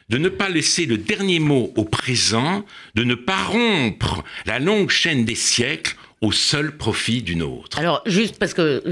de 0.08 0.18
ne 0.18 0.28
pas 0.28 0.48
laisser 0.48 0.86
le 0.86 0.98
dernier 0.98 1.38
mot 1.38 1.72
au 1.76 1.84
présent, 1.84 2.64
de 2.94 3.04
ne 3.04 3.14
pas 3.14 3.44
rompre 3.44 4.24
la 4.46 4.58
longue 4.58 4.90
chaîne 4.90 5.24
des 5.24 5.36
siècles 5.36 5.94
au 6.22 6.32
seul 6.32 6.76
profit 6.76 7.22
d'une 7.22 7.42
autre. 7.42 7.78
Alors, 7.78 8.02
juste 8.04 8.38
parce 8.38 8.52
que 8.52 8.82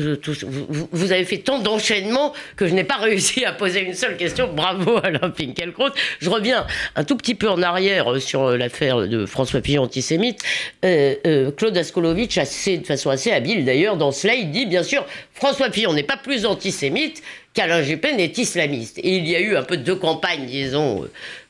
vous, 0.93 1.13
avez 1.13 1.27
fait 1.27 1.39
tant 1.39 1.59
d'enchaînements 1.59 2.33
que 2.57 2.67
je 2.67 2.73
n'ai 2.73 2.85
pas 2.85 2.97
réussi 3.01 3.45
à 3.45 3.53
poser 3.53 3.81
une 3.81 3.93
seule 3.93 4.17
question. 4.17 4.51
Bravo 4.53 4.99
Alain 5.03 5.31
Finkielkraut. 5.37 5.91
Je 6.21 6.31
reviens 6.31 6.67
un 6.97 7.05
tout 7.05 7.17
petit 7.17 7.35
peu 7.35 7.51
en 7.51 7.61
arrière 7.61 8.13
euh, 8.13 8.19
sur 8.19 8.45
euh, 8.45 8.57
l'affaire 8.57 9.07
de 9.07 9.27
François 9.27 9.61
Fillon 9.61 9.83
antisémite. 9.83 10.41
Euh, 10.87 11.51
Claude 11.51 11.77
Askolovitch, 11.77 12.39
de 12.39 12.87
façon 12.87 13.11
assez 13.11 13.31
habile 13.31 13.67
d'ailleurs, 13.67 13.99
dans 13.99 14.11
cela, 14.13 14.35
il 14.35 14.51
dit 14.51 14.65
bien 14.65 14.83
sûr, 14.83 15.05
François 15.35 15.71
Fillon 15.71 15.93
n'est 15.93 16.03
pas 16.03 16.17
plus 16.17 16.47
antisémite 16.47 17.23
qu'Alain 17.55 17.83
Juppé 17.83 18.13
n'est 18.15 18.33
islamiste. 18.37 18.99
Et 18.99 19.17
il 19.17 19.29
y 19.29 19.37
a 19.37 19.41
eu 19.41 19.57
un 19.57 19.63
peu 19.63 19.77
deux 19.77 19.97
campagnes, 19.97 20.47
disons, 20.47 21.09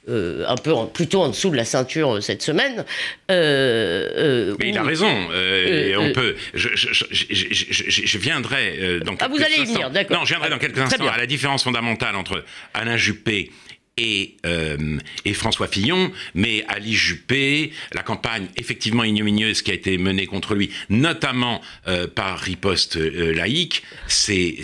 euh, 0.09 0.45
un 0.49 0.57
peu 0.57 0.73
plutôt 0.93 1.21
en 1.21 1.29
dessous 1.29 1.51
de 1.51 1.57
la 1.57 1.67
ceinture 1.67 2.17
euh, 2.17 2.21
cette 2.21 2.41
semaine. 2.41 2.85
Euh, 3.31 4.55
Mais 4.59 4.71
il 4.71 4.79
a 4.79 4.83
raison. 4.83 5.07
on 5.07 6.13
peut. 6.13 6.35
Je, 6.55 8.19
viendrai 8.19 9.01
dans 9.05 9.17
quelques 9.17 9.23
Ah, 9.23 9.29
vous 9.29 9.43
allez 9.43 9.57
y 9.57 9.65
venir, 9.67 9.91
d'accord. 9.91 10.19
Non, 10.19 10.25
je 10.25 10.31
viendrai 10.31 10.49
dans 10.49 10.59
quelques 10.59 10.79
instants 10.79 11.09
à 11.09 11.19
la 11.19 11.27
différence 11.27 11.63
fondamentale 11.63 12.17
entre 12.17 12.43
Alain 12.73 12.97
Juppé 12.97 13.51
et, 13.99 14.37
euh, 14.47 14.99
et, 15.25 15.35
François 15.35 15.67
Fillon, 15.67 16.13
mais 16.35 16.65
Ali 16.69 16.95
Juppé, 16.95 17.73
la 17.93 18.03
campagne 18.03 18.47
effectivement 18.57 19.05
ignominieuse 19.05 19.61
qui 19.63 19.73
a 19.73 19.75
été 19.75 19.99
menée 19.99 20.27
contre 20.27 20.55
lui, 20.55 20.71
notamment 20.89 21.61
euh, 21.89 22.07
par 22.07 22.39
riposte 22.39 22.97
euh, 22.97 23.35
laïque, 23.35 23.83
c'est 24.07 24.59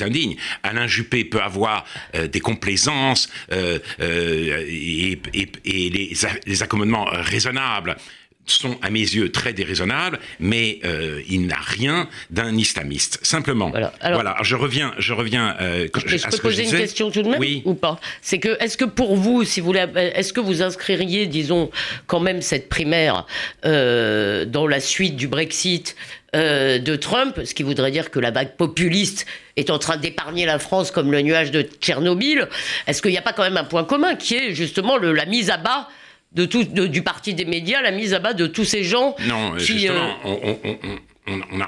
indigne. 0.00 0.36
Alain 0.62 0.86
Juppé 0.86 1.24
peut 1.24 1.40
avoir 1.40 1.84
des 2.32 2.40
complaisances 2.40 3.28
et, 3.50 5.18
et, 5.34 5.48
et 5.64 5.90
les, 5.90 6.12
les 6.46 6.62
accommodements 6.62 7.06
raisonnables 7.10 7.96
sont 8.46 8.76
à 8.82 8.90
mes 8.90 9.00
yeux 9.00 9.30
très 9.30 9.52
déraisonnables, 9.52 10.18
mais 10.40 10.80
euh, 10.84 11.22
il 11.28 11.46
n'a 11.46 11.60
rien 11.60 12.08
d'un 12.30 12.56
islamiste. 12.56 13.20
Simplement. 13.22 13.70
Voilà. 13.70 13.92
Alors, 14.00 14.42
je 14.42 14.56
reviens, 14.56 14.92
je 14.98 15.12
reviens. 15.12 15.56
Euh, 15.60 15.88
je, 15.94 16.28
peux 16.28 16.38
poser 16.38 16.64
une 16.64 16.70
question 16.70 17.10
tout 17.10 17.22
de 17.22 17.28
même 17.28 17.38
oui. 17.38 17.62
ou 17.64 17.74
pas? 17.74 18.00
C'est 18.20 18.38
que 18.38 18.60
est-ce 18.62 18.76
que 18.76 18.84
pour 18.84 19.16
vous, 19.16 19.44
si 19.44 19.60
vous 19.60 19.72
est-ce 19.74 20.32
que 20.32 20.40
vous 20.40 20.62
inscririez, 20.62 21.26
disons, 21.26 21.70
quand 22.06 22.20
même 22.20 22.42
cette 22.42 22.68
primaire 22.68 23.26
euh, 23.64 24.44
dans 24.44 24.66
la 24.66 24.80
suite 24.80 25.16
du 25.16 25.28
Brexit 25.28 25.96
de 26.34 26.96
Trump, 26.96 27.40
ce 27.44 27.52
qui 27.52 27.62
voudrait 27.62 27.90
dire 27.90 28.10
que 28.10 28.18
la 28.18 28.30
vague 28.30 28.56
populiste 28.56 29.26
est 29.56 29.68
en 29.68 29.78
train 29.78 29.98
d'épargner 29.98 30.46
la 30.46 30.58
France 30.58 30.90
comme 30.90 31.12
le 31.12 31.20
nuage 31.20 31.50
de 31.50 31.60
Tchernobyl? 31.60 32.48
Est-ce 32.86 33.02
qu'il 33.02 33.10
n'y 33.10 33.18
a 33.18 33.22
pas 33.22 33.34
quand 33.34 33.42
même 33.42 33.58
un 33.58 33.64
point 33.64 33.84
commun 33.84 34.14
qui 34.14 34.36
est 34.36 34.54
justement 34.54 34.96
le, 34.96 35.12
la 35.12 35.26
mise 35.26 35.50
à 35.50 35.58
bas 35.58 35.90
de 36.34 36.44
tout, 36.46 36.64
du 36.64 37.02
parti 37.02 37.34
des 37.34 37.44
médias, 37.44 37.82
la 37.82 37.90
mise 37.90 38.14
à 38.14 38.18
bas 38.18 38.32
de 38.32 38.46
tous 38.46 38.64
ces 38.64 38.84
gens. 38.84 39.14
Non, 39.26 39.58
justement, 39.58 40.16
euh, 40.24 40.54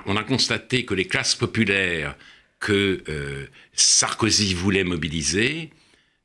on, 0.06 0.16
a, 0.16 0.24
constaté 0.24 0.84
que 0.84 0.94
les 0.94 1.04
classes 1.04 1.34
populaires 1.34 2.16
que 2.60 3.02
euh, 3.08 3.46
Sarkozy 3.74 4.54
voulait 4.54 4.84
mobiliser 4.84 5.70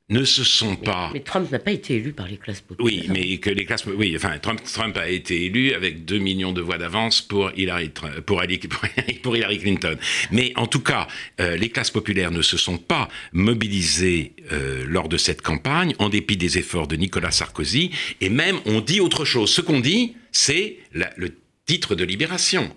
ne 0.10 0.24
se 0.24 0.44
sont 0.44 0.76
pas. 0.76 1.12
Mais 1.14 1.20
Trump 1.20 1.52
n'a 1.52 1.60
pas 1.60 1.72
été 1.72 1.96
élu 1.96 2.14
par 2.14 2.28
les 2.28 2.38
classes 2.38 2.62
populaires. 2.62 3.04
Oui, 3.04 3.08
mais 3.10 3.38
que 3.38 3.52
les 3.52 3.66
classes. 3.66 3.86
Oui, 3.86 4.14
enfin, 4.16 4.40
Trump, 4.40 4.60
Trump 4.64 4.98
a 4.98 5.08
été 5.08 5.46
élu 5.46 5.74
avec 5.74 6.04
2 6.06 6.18
millions 6.18 6.52
de 6.52 6.62
voix 6.62 6.78
d'avance 6.80 7.22
pour 7.22 7.52
Hillary, 7.56 7.90
pour, 8.26 8.42
pour 9.22 9.38
Hillary 9.38 9.60
Clinton. 9.60 9.98
Mais 10.32 10.52
en 10.56 10.66
tout 10.66 10.82
cas, 10.82 11.08
euh, 11.40 11.56
les 11.58 11.70
classes 11.70 11.92
populaires 11.92 12.32
ne 12.32 12.42
se 12.42 12.58
sont 12.58 12.78
pas 12.78 13.08
mobilisées 13.34 14.34
euh, 14.52 14.84
lors 14.88 15.10
de 15.10 15.18
cette 15.18 15.44
campagne, 15.44 15.94
en 16.00 16.10
dépit 16.10 16.38
des 16.38 16.58
efforts 16.58 16.88
de 16.88 16.96
Nicolas 16.96 17.32
Sarkozy. 17.32 17.92
Et 18.20 18.30
même, 18.30 18.60
on 18.66 18.82
dit 18.82 19.02
autre 19.02 19.26
chose. 19.26 19.52
Ce 19.52 19.62
qu'on 19.62 19.80
dit, 19.80 20.16
c'est 20.32 20.78
le 20.92 21.30
titre 21.68 21.94
de 21.94 22.04
libération. 22.04 22.76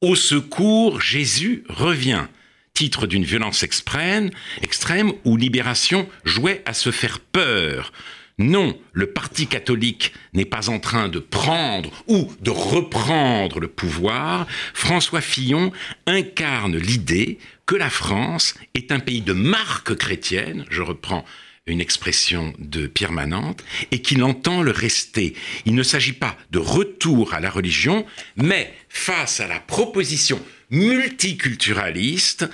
Au 0.00 0.14
secours, 0.14 1.00
Jésus 1.00 1.64
revient 1.68 2.26
titre 2.74 3.06
d'une 3.06 3.24
violence 3.24 3.62
extrême, 3.62 4.30
extrême 4.62 5.12
où 5.24 5.36
Libération 5.36 6.08
jouait 6.24 6.62
à 6.66 6.74
se 6.74 6.90
faire 6.90 7.20
peur. 7.20 7.92
Non, 8.38 8.78
le 8.92 9.06
Parti 9.06 9.46
catholique 9.46 10.14
n'est 10.32 10.46
pas 10.46 10.70
en 10.70 10.80
train 10.80 11.08
de 11.08 11.18
prendre 11.18 11.92
ou 12.08 12.32
de 12.40 12.50
reprendre 12.50 13.60
le 13.60 13.68
pouvoir. 13.68 14.46
François 14.72 15.20
Fillon 15.20 15.70
incarne 16.06 16.76
l'idée 16.76 17.38
que 17.66 17.76
la 17.76 17.90
France 17.90 18.54
est 18.74 18.90
un 18.90 19.00
pays 19.00 19.20
de 19.20 19.32
marque 19.32 19.94
chrétienne, 19.94 20.64
je 20.70 20.82
reprends 20.82 21.24
une 21.66 21.80
expression 21.80 22.52
de 22.58 22.86
Pierre 22.86 23.12
Manante 23.12 23.62
et 23.90 24.02
qu'il 24.02 24.24
entend 24.24 24.62
le 24.62 24.72
rester. 24.72 25.34
Il 25.64 25.74
ne 25.74 25.82
s'agit 25.82 26.12
pas 26.12 26.36
de 26.50 26.58
retour 26.58 27.34
à 27.34 27.40
la 27.40 27.50
religion, 27.50 28.04
mais 28.36 28.74
face 28.88 29.40
à 29.40 29.46
la 29.46 29.60
proposition 29.60 30.40
multiculturaliste 30.70 32.48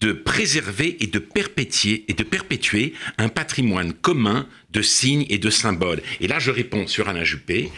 de 0.00 0.12
préserver 0.12 0.96
et 1.00 1.06
de 1.06 1.18
perpétuer, 1.18 2.94
un 3.18 3.28
patrimoine 3.28 3.92
commun 3.92 4.46
de 4.70 4.82
signes 4.82 5.26
et 5.28 5.38
de 5.38 5.50
symboles. 5.50 6.02
Et 6.20 6.28
là, 6.28 6.38
je 6.38 6.50
réponds 6.50 6.86
sur 6.86 7.08
Alain 7.08 7.24
Juppé, 7.24 7.70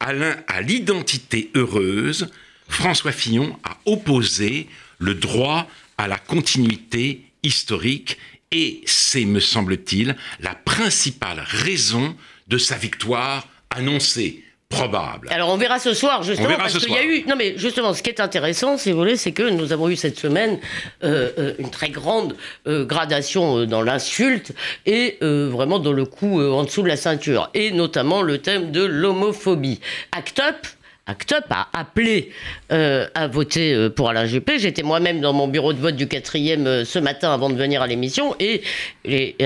à 0.00 0.62
l'identité 0.62 1.50
heureuse, 1.54 2.30
François 2.68 3.12
Fillon 3.12 3.58
a 3.64 3.78
opposé 3.84 4.66
le 4.98 5.14
droit 5.14 5.68
à 5.98 6.08
la 6.08 6.18
continuité 6.18 7.24
historique 7.42 8.18
et 8.52 8.82
c'est, 8.86 9.24
me 9.24 9.40
semble-t-il, 9.40 10.16
la 10.40 10.54
principale 10.54 11.42
raison 11.46 12.14
de 12.48 12.58
sa 12.58 12.76
victoire 12.76 13.48
annoncée 13.70 14.44
probable. 14.68 15.28
Alors 15.30 15.50
on 15.50 15.58
verra 15.58 15.78
ce 15.78 15.92
soir 15.92 16.22
justement 16.22 16.56
parce 16.56 16.78
qu'il 16.78 16.94
y 16.94 16.96
a 16.96 17.04
eu 17.04 17.24
non 17.28 17.36
mais 17.36 17.58
justement 17.58 17.92
ce 17.92 18.02
qui 18.02 18.08
est 18.08 18.20
intéressant 18.20 18.78
si 18.78 18.90
vous 18.90 18.96
voulez 18.96 19.16
c'est 19.16 19.32
que 19.32 19.42
nous 19.42 19.70
avons 19.72 19.90
eu 19.90 19.96
cette 19.96 20.18
semaine 20.18 20.58
euh, 21.04 21.30
euh, 21.38 21.54
une 21.58 21.68
très 21.68 21.90
grande 21.90 22.36
euh, 22.66 22.86
gradation 22.86 23.66
dans 23.66 23.82
l'insulte 23.82 24.52
et 24.86 25.18
vraiment 25.20 25.78
dans 25.78 25.92
le 25.92 26.06
coup 26.06 26.40
en 26.40 26.64
dessous 26.64 26.82
de 26.82 26.88
la 26.88 26.96
ceinture 26.96 27.50
et 27.52 27.70
notamment 27.70 28.22
le 28.22 28.38
thème 28.38 28.72
de 28.72 28.82
l'homophobie. 28.82 29.80
Act 30.10 30.40
Up 30.40 30.66
ACT 31.06 31.32
UP 31.32 31.44
a 31.50 31.68
appelé 31.72 32.30
euh, 32.70 33.06
à 33.14 33.26
voter 33.26 33.74
euh, 33.74 33.90
pour 33.90 34.08
Alain 34.08 34.26
Juppé. 34.26 34.58
J'étais 34.58 34.82
moi-même 34.82 35.20
dans 35.20 35.32
mon 35.32 35.48
bureau 35.48 35.72
de 35.72 35.78
vote 35.78 35.96
du 35.96 36.06
quatrième 36.06 36.66
euh, 36.66 36.84
ce 36.84 36.98
matin 36.98 37.32
avant 37.32 37.50
de 37.50 37.56
venir 37.56 37.82
à 37.82 37.86
l'émission 37.86 38.36
et, 38.38 38.62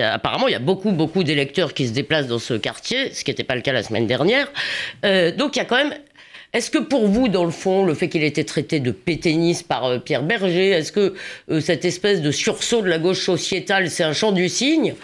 apparemment 0.02 0.48
il 0.48 0.52
y 0.52 0.56
a 0.56 0.60
beaucoup 0.60 0.92
beaucoup 0.92 1.24
d'électeurs 1.24 1.72
qui 1.72 1.88
se 1.88 1.92
déplacent 1.92 2.26
dans 2.26 2.38
ce 2.38 2.54
quartier, 2.54 3.12
ce 3.12 3.24
qui 3.24 3.30
n'était 3.30 3.44
pas 3.44 3.54
le 3.54 3.62
cas 3.62 3.72
la 3.72 3.82
semaine 3.82 4.06
dernière. 4.06 4.48
donc 5.02 5.56
il 5.56 5.58
y 5.58 5.60
a 5.60 5.64
quand 5.64 5.76
même 5.76 5.94
est-ce 6.52 6.70
que 6.70 6.78
pour 6.78 7.06
vous, 7.06 7.28
dans 7.28 7.44
le 7.44 7.50
fond, 7.50 7.84
le 7.84 7.92
fait 7.92 8.08
qu'il 8.08 8.22
ait 8.22 8.28
été 8.28 8.44
traité 8.44 8.80
de 8.80 8.90
péténiste 8.90 9.68
par 9.68 10.00
Pierre 10.02 10.22
Berger, 10.22 10.70
est-ce 10.70 10.90
que 10.90 11.14
cette 11.60 11.84
espèce 11.84 12.22
de 12.22 12.30
sursaut 12.30 12.80
de 12.80 12.88
la 12.88 12.98
gauche 12.98 13.20
sociétale, 13.20 13.90
c'est 13.90 14.04
un 14.04 14.14
chant 14.14 14.32
du 14.32 14.48
cygne? 14.48 14.94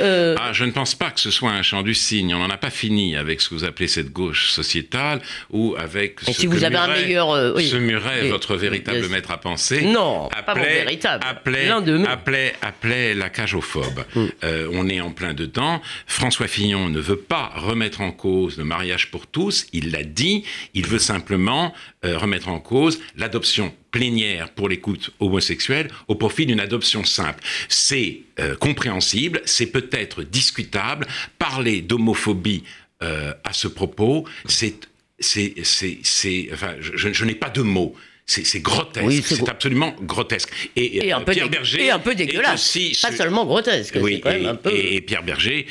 Euh, 0.00 0.36
ah, 0.38 0.52
je 0.52 0.64
ne 0.64 0.70
pense 0.70 0.94
pas 0.94 1.10
que 1.10 1.20
ce 1.20 1.30
soit 1.30 1.50
un 1.50 1.62
chant 1.62 1.82
du 1.82 1.94
cygne. 1.94 2.34
On 2.34 2.38
n'en 2.38 2.50
a 2.50 2.56
pas 2.56 2.70
fini 2.70 3.16
avec 3.16 3.40
ce 3.40 3.48
que 3.48 3.54
vous 3.54 3.64
appelez 3.64 3.88
cette 3.88 4.12
gauche 4.12 4.50
sociétale 4.50 5.20
ou 5.50 5.74
avec 5.78 6.20
ce 6.20 6.32
si 6.32 6.46
vous 6.46 6.64
avez 6.64 6.76
Muret, 6.76 6.84
un 6.84 7.02
meilleur, 7.02 7.30
euh, 7.30 7.58
ce 7.58 7.76
Muret, 7.76 8.28
votre 8.28 8.56
véritable 8.56 9.08
maître 9.08 9.30
à 9.30 9.38
penser. 9.38 9.82
Non, 9.82 10.26
appelait, 10.26 10.42
pas 10.42 10.54
mon 10.54 10.62
véritable. 10.62 11.24
Appelait, 11.26 11.70
appelait, 11.70 12.54
appelait, 12.62 13.14
la 13.14 13.28
cagophobe. 13.30 14.04
Mm. 14.14 14.26
Euh, 14.44 14.70
on 14.72 14.88
est 14.88 15.00
en 15.00 15.10
plein 15.10 15.34
dedans. 15.34 15.80
François 16.06 16.48
Fillon 16.48 16.88
ne 16.88 17.00
veut 17.00 17.16
pas 17.16 17.52
remettre 17.56 18.00
en 18.00 18.12
cause 18.12 18.58
le 18.58 18.64
mariage 18.64 19.10
pour 19.10 19.26
tous. 19.26 19.66
Il 19.72 19.92
l'a 19.92 20.02
dit. 20.02 20.44
Il 20.74 20.86
veut 20.86 20.98
simplement 20.98 21.72
remettre 22.02 22.48
en 22.48 22.60
cause 22.60 23.00
l'adoption 23.16 23.74
plénière 23.90 24.50
pour 24.50 24.68
l'écoute 24.68 25.10
homosexuelle 25.20 25.88
au 26.08 26.14
profit 26.14 26.46
d'une 26.46 26.60
adoption 26.60 27.04
simple. 27.04 27.42
C'est 27.68 28.20
euh, 28.38 28.54
compréhensible, 28.56 29.40
c'est 29.44 29.66
peut-être 29.66 30.22
discutable. 30.22 31.06
Parler 31.38 31.82
d'homophobie 31.82 32.64
euh, 33.02 33.32
à 33.44 33.52
ce 33.52 33.68
propos, 33.68 34.26
c'est, 34.46 34.74
c'est, 35.18 35.54
c'est, 35.64 36.48
enfin, 36.52 36.74
je, 36.80 37.24
n'ai 37.24 37.34
pas 37.34 37.50
de 37.50 37.62
mots. 37.62 37.94
C'est 38.26 38.60
grotesque, 38.60 39.24
c'est 39.26 39.48
absolument 39.48 39.96
grotesque. 40.02 40.50
Et, 40.76 41.12
un, 41.12 41.20
euh, 41.20 41.24
peu 41.24 41.32
Pierre 41.32 41.48
Berger 41.48 41.86
et 41.86 41.90
un 41.90 41.98
peu 41.98 42.14
dégueulasse, 42.14 42.78
pas 43.00 43.12
seulement 43.12 43.46
grotesque. 43.46 43.96
Oui, 44.02 44.22
et, 44.70 45.00
Pierre 45.00 45.22
Berger, 45.22 45.66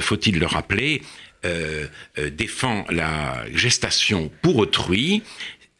faut-il 0.00 0.40
le 0.40 0.46
rappeler, 0.46 1.02
défend 2.32 2.84
la 2.90 3.44
gestation 3.54 4.28
pour 4.42 4.56
autrui, 4.56 5.22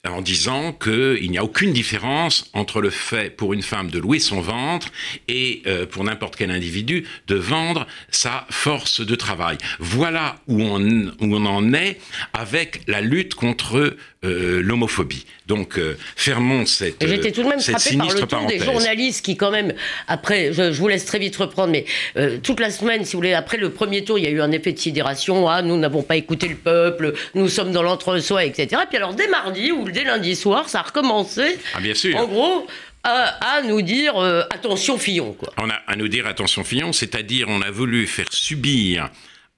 en 0.08 0.22
disant 0.22 0.72
qu'il 0.72 1.30
n'y 1.30 1.36
a 1.36 1.44
aucune 1.44 1.72
différence 1.72 2.50
entre 2.54 2.80
le 2.80 2.88
fait 2.88 3.36
pour 3.36 3.52
une 3.52 3.62
femme 3.62 3.90
de 3.90 3.98
louer 3.98 4.18
son 4.18 4.40
ventre 4.40 4.88
et 5.28 5.62
euh, 5.66 5.84
pour 5.84 6.04
n'importe 6.04 6.36
quel 6.36 6.50
individu 6.50 7.06
de 7.26 7.34
vendre 7.34 7.86
sa 8.10 8.46
force 8.48 9.02
de 9.02 9.14
travail. 9.14 9.58
Voilà 9.78 10.36
où 10.46 10.62
on, 10.62 11.46
en 11.46 11.72
est 11.74 12.00
avec 12.32 12.80
la 12.86 13.02
lutte 13.02 13.34
contre 13.34 13.96
euh, 14.24 14.62
l'homophobie. 14.62 15.26
Donc 15.50 15.78
euh, 15.78 15.96
fermons 16.14 16.64
cette 16.64 17.04
J'étais 17.04 17.32
tout 17.32 17.42
de 17.42 17.48
même 17.48 17.60
frappé 17.60 17.96
par 17.96 18.06
le 18.06 18.20
ton 18.20 18.46
des 18.46 18.60
journalistes 18.60 19.24
qui 19.24 19.36
quand 19.36 19.50
même, 19.50 19.74
après, 20.06 20.52
je, 20.52 20.70
vous 20.70 20.86
laisse 20.86 21.04
très 21.04 21.18
vite 21.18 21.36
reprendre, 21.36 21.72
mais 21.72 21.84
toute 22.44 22.60
la 22.60 22.70
semaine, 22.70 23.04
si 23.04 23.14
vous 23.14 23.18
voulez, 23.18 23.34
après 23.34 23.56
le 23.56 23.70
premier 23.70 24.04
tour, 24.04 24.16
il 24.16 24.24
y 24.24 24.28
a 24.28 24.30
eu 24.30 24.40
un 24.40 24.52
effet 24.52 24.72
de 24.72 24.78
sidération, 24.78 25.48
ah, 25.48 25.60
nous 25.60 25.76
n'avons 25.76 26.02
pas 26.02 26.14
écouté 26.14 26.46
le 26.46 26.54
peuple, 26.54 27.14
nous 27.34 27.48
sommes 27.48 27.72
dans 27.72 27.82
l'entre-soi, 27.82 28.44
etc. 28.44 28.82
Puis 28.88 28.96
alors 28.96 29.14
dès 29.14 29.26
mardi, 29.26 29.72
où 29.72 29.90
dès 29.90 30.04
lundi 30.04 30.36
soir, 30.36 30.68
ça 30.68 30.80
a 30.80 30.82
recommencé. 30.82 31.58
Ah, 31.74 31.80
bien 31.80 31.94
sûr. 31.94 32.16
En 32.16 32.28
gros, 32.28 32.68
à, 33.02 33.62
nous 33.66 33.82
dire 33.82 34.16
euh, 34.18 34.42
attention 34.50 34.98
Fillon. 34.98 35.32
Quoi. 35.32 35.52
On 35.58 35.68
a 35.68 35.74
à 35.86 35.96
nous 35.96 36.06
dire 36.06 36.28
attention 36.28 36.62
Fillon, 36.62 36.92
c'est-à-dire 36.92 37.46
on 37.48 37.60
a 37.62 37.70
voulu 37.72 38.06
faire 38.06 38.26
subir 38.30 39.10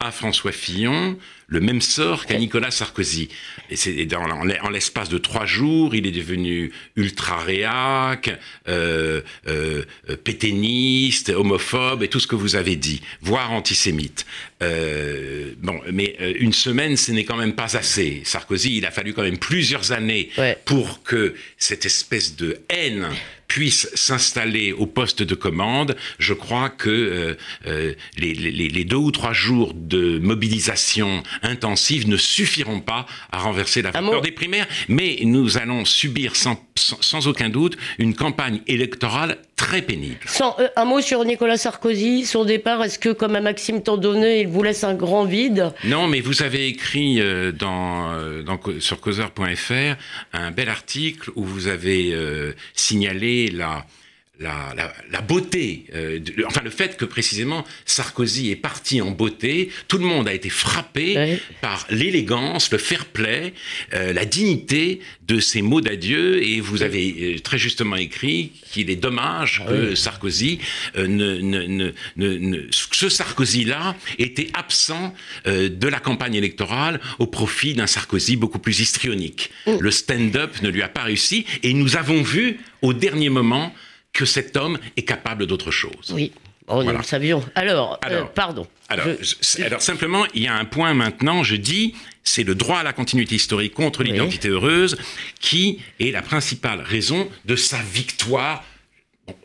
à 0.06 0.12
François 0.12 0.52
Fillon 0.52 1.16
le 1.52 1.60
même 1.60 1.82
sort 1.82 2.24
qu'à 2.24 2.38
Nicolas 2.38 2.70
Sarkozy. 2.70 3.28
Et 3.68 3.76
c'est 3.76 4.06
dans, 4.06 4.22
en 4.22 4.70
l'espace 4.70 5.10
de 5.10 5.18
trois 5.18 5.44
jours, 5.44 5.94
il 5.94 6.06
est 6.06 6.12
devenu 6.12 6.72
ultra 6.96 7.36
réac, 7.42 8.30
euh, 8.68 9.20
euh, 9.46 9.84
péténiste, 10.24 11.28
homophobe 11.28 12.02
et 12.02 12.08
tout 12.08 12.20
ce 12.20 12.26
que 12.26 12.36
vous 12.36 12.56
avez 12.56 12.76
dit, 12.76 13.02
voire 13.20 13.52
antisémite. 13.52 14.24
Euh, 14.62 15.52
bon, 15.58 15.78
mais 15.92 16.16
une 16.38 16.54
semaine, 16.54 16.96
ce 16.96 17.12
n'est 17.12 17.24
quand 17.24 17.36
même 17.36 17.54
pas 17.54 17.76
assez. 17.76 18.22
Sarkozy, 18.24 18.78
il 18.78 18.86
a 18.86 18.90
fallu 18.90 19.12
quand 19.12 19.22
même 19.22 19.38
plusieurs 19.38 19.92
années 19.92 20.30
pour 20.64 21.02
que 21.02 21.34
cette 21.58 21.84
espèce 21.84 22.34
de 22.34 22.60
haine 22.70 23.08
puisse 23.52 23.86
s'installer 23.92 24.72
au 24.72 24.86
poste 24.86 25.22
de 25.22 25.34
commande, 25.34 25.94
je 26.18 26.32
crois 26.32 26.70
que 26.70 26.88
euh, 26.88 27.34
euh, 27.66 27.92
les, 28.16 28.32
les, 28.32 28.50
les, 28.70 28.84
deux 28.84 28.96
ou 28.96 29.10
trois 29.10 29.34
jours 29.34 29.74
de 29.74 30.18
mobilisation 30.18 31.22
intensive 31.42 32.08
ne 32.08 32.16
suffiront 32.16 32.80
pas 32.80 33.04
à 33.30 33.40
renverser 33.40 33.82
la 33.82 33.90
vapeur 33.90 34.22
des 34.22 34.32
primaires, 34.32 34.66
mais 34.88 35.18
nous 35.24 35.58
allons 35.58 35.84
subir 35.84 36.34
sans, 36.34 36.66
sans, 36.76 37.26
aucun 37.26 37.50
doute 37.50 37.76
une 37.98 38.14
campagne 38.14 38.62
électorale 38.68 39.36
très 39.62 39.80
pénible. 39.80 40.18
Sans, 40.26 40.56
euh, 40.58 40.66
un 40.74 40.84
mot 40.84 41.00
sur 41.00 41.24
Nicolas 41.24 41.56
Sarkozy, 41.56 42.26
son 42.26 42.44
départ, 42.44 42.82
est-ce 42.82 42.98
que 42.98 43.10
comme 43.10 43.36
à 43.36 43.40
Maxime 43.40 43.80
Tandonnet, 43.80 44.40
il 44.40 44.48
vous 44.48 44.64
laisse 44.64 44.82
un 44.82 44.94
grand 44.94 45.24
vide? 45.24 45.72
Non, 45.84 46.08
mais 46.08 46.20
vous 46.20 46.42
avez 46.42 46.66
écrit 46.66 47.20
euh, 47.20 47.52
dans, 47.52 48.10
euh, 48.10 48.42
dans, 48.42 48.58
sur 48.80 49.00
causeur.fr 49.00 49.94
un 50.32 50.50
bel 50.50 50.68
article 50.68 51.30
où 51.36 51.44
vous 51.44 51.68
avez 51.68 52.12
signalé 52.74 53.50
la 53.50 53.86
la, 54.40 55.20
beauté, 55.20 55.84
euh, 55.94 56.20
enfin 56.46 56.62
le 56.64 56.70
fait 56.70 56.96
que 56.96 57.04
précisément 57.04 57.64
Sarkozy 57.84 58.50
est 58.50 58.56
parti 58.56 59.00
en 59.00 59.10
beauté, 59.10 59.70
tout 59.88 59.98
le 59.98 60.04
monde 60.04 60.26
a 60.26 60.34
été 60.34 60.48
frappé 60.48 61.38
par 61.60 61.86
l'élégance, 61.90 62.70
le 62.72 62.78
fair-play, 62.78 63.52
euh, 63.92 64.12
la 64.12 64.24
dignité 64.24 65.00
de 65.26 65.38
ces 65.38 65.62
mots 65.62 65.80
d'adieu, 65.80 66.42
et 66.42 66.60
vous 66.60 66.82
avez 66.82 67.36
euh, 67.36 67.38
très 67.40 67.58
justement 67.58 67.96
écrit 67.96 68.52
qu'il 68.72 68.90
est 68.90 68.96
dommage 68.96 69.62
que 69.68 69.94
Sarkozy 69.94 70.58
ne, 70.96 71.92
ce 72.70 73.08
Sarkozy-là 73.08 73.96
était 74.18 74.48
absent 74.54 75.14
de 75.46 75.88
la 75.88 76.00
campagne 76.00 76.34
électorale 76.34 77.00
au 77.18 77.26
profit 77.26 77.74
d'un 77.74 77.86
Sarkozy 77.86 78.36
beaucoup 78.36 78.58
plus 78.58 78.80
histrionique. 78.80 79.50
Mm. 79.66 79.76
Le 79.78 79.90
stand-up 79.90 80.62
ne 80.62 80.68
lui 80.68 80.82
a 80.82 80.88
pas 80.88 81.02
réussi, 81.02 81.44
et 81.62 81.74
nous 81.74 81.96
avons 81.96 82.22
vu 82.22 82.58
au 82.80 82.92
dernier 82.92 83.28
moment 83.28 83.74
que 84.12 84.24
cet 84.24 84.56
homme 84.56 84.78
est 84.96 85.02
capable 85.02 85.46
d'autre 85.46 85.70
chose. 85.70 86.12
Oui. 86.12 86.32
Oh, 86.68 86.82
nous 86.82 86.96
le 86.96 87.02
savions. 87.02 87.44
Alors, 87.54 87.98
euh, 88.08 88.22
pardon. 88.24 88.66
Alors, 88.88 89.06
alors, 89.64 89.82
simplement, 89.82 90.24
il 90.32 90.42
y 90.42 90.46
a 90.46 90.54
un 90.54 90.64
point 90.64 90.94
maintenant, 90.94 91.42
je 91.42 91.56
dis, 91.56 91.94
c'est 92.22 92.44
le 92.44 92.54
droit 92.54 92.78
à 92.78 92.82
la 92.82 92.92
continuité 92.92 93.34
historique 93.34 93.74
contre 93.74 94.02
l'identité 94.04 94.48
heureuse 94.48 94.96
qui 95.40 95.80
est 95.98 96.12
la 96.12 96.22
principale 96.22 96.80
raison 96.80 97.28
de 97.44 97.56
sa 97.56 97.78
victoire 97.78 98.64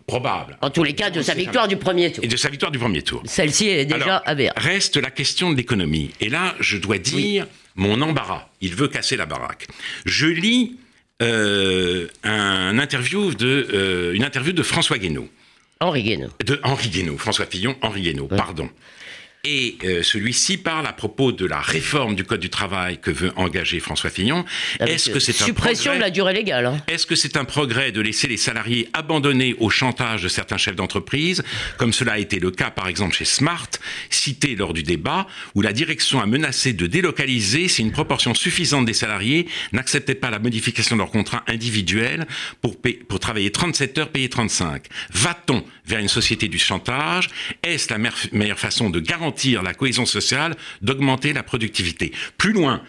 probable. 0.06 0.58
En 0.62 0.69
tous 0.69 0.84
les 0.84 0.93
cas, 0.93 1.10
de 1.10 1.21
sa 1.21 1.34
victoire 1.34 1.67
du 1.67 1.77
premier 1.77 2.12
tour. 2.12 2.23
Et 2.23 2.27
de 2.27 2.38
sa 2.38 2.49
victoire 2.49 2.71
du 2.71 2.80
premier 2.80 3.01
tour. 3.01 3.23
Celle-ci 3.25 3.67
est 3.67 3.86
déjà 3.86 4.17
avérée. 4.17 4.53
Reste 4.56 4.97
la 4.97 5.12
question 5.12 5.51
de 5.51 5.58
l'économie. 5.58 6.12
Et 6.21 6.30
là, 6.30 6.56
je 6.60 6.77
dois 6.77 6.97
dire 6.97 7.47
mon 7.75 8.01
embarras. 8.01 8.47
Il 8.62 8.75
veut 8.75 8.88
casser 8.88 9.17
la 9.17 9.25
baraque. 9.25 9.67
Je 10.06 10.27
lis 10.27 10.77
euh, 11.21 12.08
un 12.23 12.77
interview 12.80 13.34
de, 13.34 13.67
euh, 13.73 14.13
une 14.13 14.23
interview 14.23 14.53
de 14.53 14.63
François 14.63 14.97
Guénaud. 14.97 15.30
Henri 15.80 16.03
Guénaud. 16.03 16.30
De 16.45 16.60
Henri 16.63 16.89
Guénaud, 16.89 17.17
François 17.17 17.45
Fillon, 17.45 17.75
Henri 17.82 18.01
Guénaud, 18.01 18.27
pardon. 18.27 18.69
Et 19.49 19.77
euh, 19.86 20.03
celui-ci 20.03 20.57
parle 20.57 20.86
à 20.88 20.91
propos 20.91 21.31
de 21.31 21.45
la 21.45 21.62
réforme 21.62 22.15
du 22.15 22.25
Code 22.25 22.41
du 22.41 22.49
travail 22.49 22.99
que 22.99 23.12
veut 23.12 23.31
engager 23.38 23.79
François 23.79 24.10
Fillon. 24.10 24.43
Est-ce 24.81 25.10
que 25.10 25.19
c'est 25.19 25.31
suppression 25.31 25.95
de 25.95 26.01
la 26.01 26.10
durée 26.10 26.33
légale 26.33 26.65
hein. 26.65 26.81
Est-ce 26.89 27.05
que 27.05 27.15
c'est 27.15 27.38
un 27.38 27.45
progrès 27.45 27.93
de 27.93 28.01
laisser 28.01 28.27
les 28.27 28.36
salariés 28.36 28.89
abandonnés 28.91 29.55
au 29.60 29.69
chantage 29.69 30.23
de 30.23 30.27
certains 30.27 30.57
chefs 30.57 30.75
d'entreprise, 30.75 31.45
comme 31.77 31.93
cela 31.93 32.13
a 32.13 32.17
été 32.17 32.39
le 32.39 32.51
cas 32.51 32.71
par 32.71 32.89
exemple 32.89 33.15
chez 33.15 33.23
Smart, 33.23 33.69
cité 34.10 34.53
lors 34.57 34.73
du 34.73 34.83
débat, 34.83 35.27
où 35.55 35.62
la 35.62 35.71
direction 35.71 36.19
a 36.19 36.25
menacé 36.25 36.73
de 36.73 36.86
délocaliser 36.86 37.69
si 37.69 37.83
une 37.83 37.93
proportion 37.93 38.33
suffisante 38.33 38.86
des 38.86 38.93
salariés 38.93 39.47
n'acceptait 39.71 40.15
pas 40.15 40.29
la 40.29 40.39
modification 40.39 40.97
de 40.97 40.99
leur 40.99 41.12
contrat 41.12 41.43
individuel 41.47 42.27
pour, 42.62 42.75
pour 43.07 43.21
travailler 43.21 43.53
37 43.53 43.97
heures 43.97 44.10
payées 44.10 44.27
35 44.27 44.88
Va-t-on 45.13 45.63
vers 45.86 45.99
une 45.99 46.10
société 46.10 46.49
du 46.49 46.60
chantage? 46.60 47.29
Est-ce 47.63 47.93
la 47.93 48.12
meilleure 48.33 48.60
façon 48.60 48.89
de 48.89 48.99
garantir 48.99 49.37
la 49.45 49.73
cohésion 49.73 50.06
sociale, 50.06 50.56
d'augmenter 50.82 51.34
la 51.34 51.43
productivité. 51.43 52.12
Plus 52.38 52.54
loin, 52.54 52.82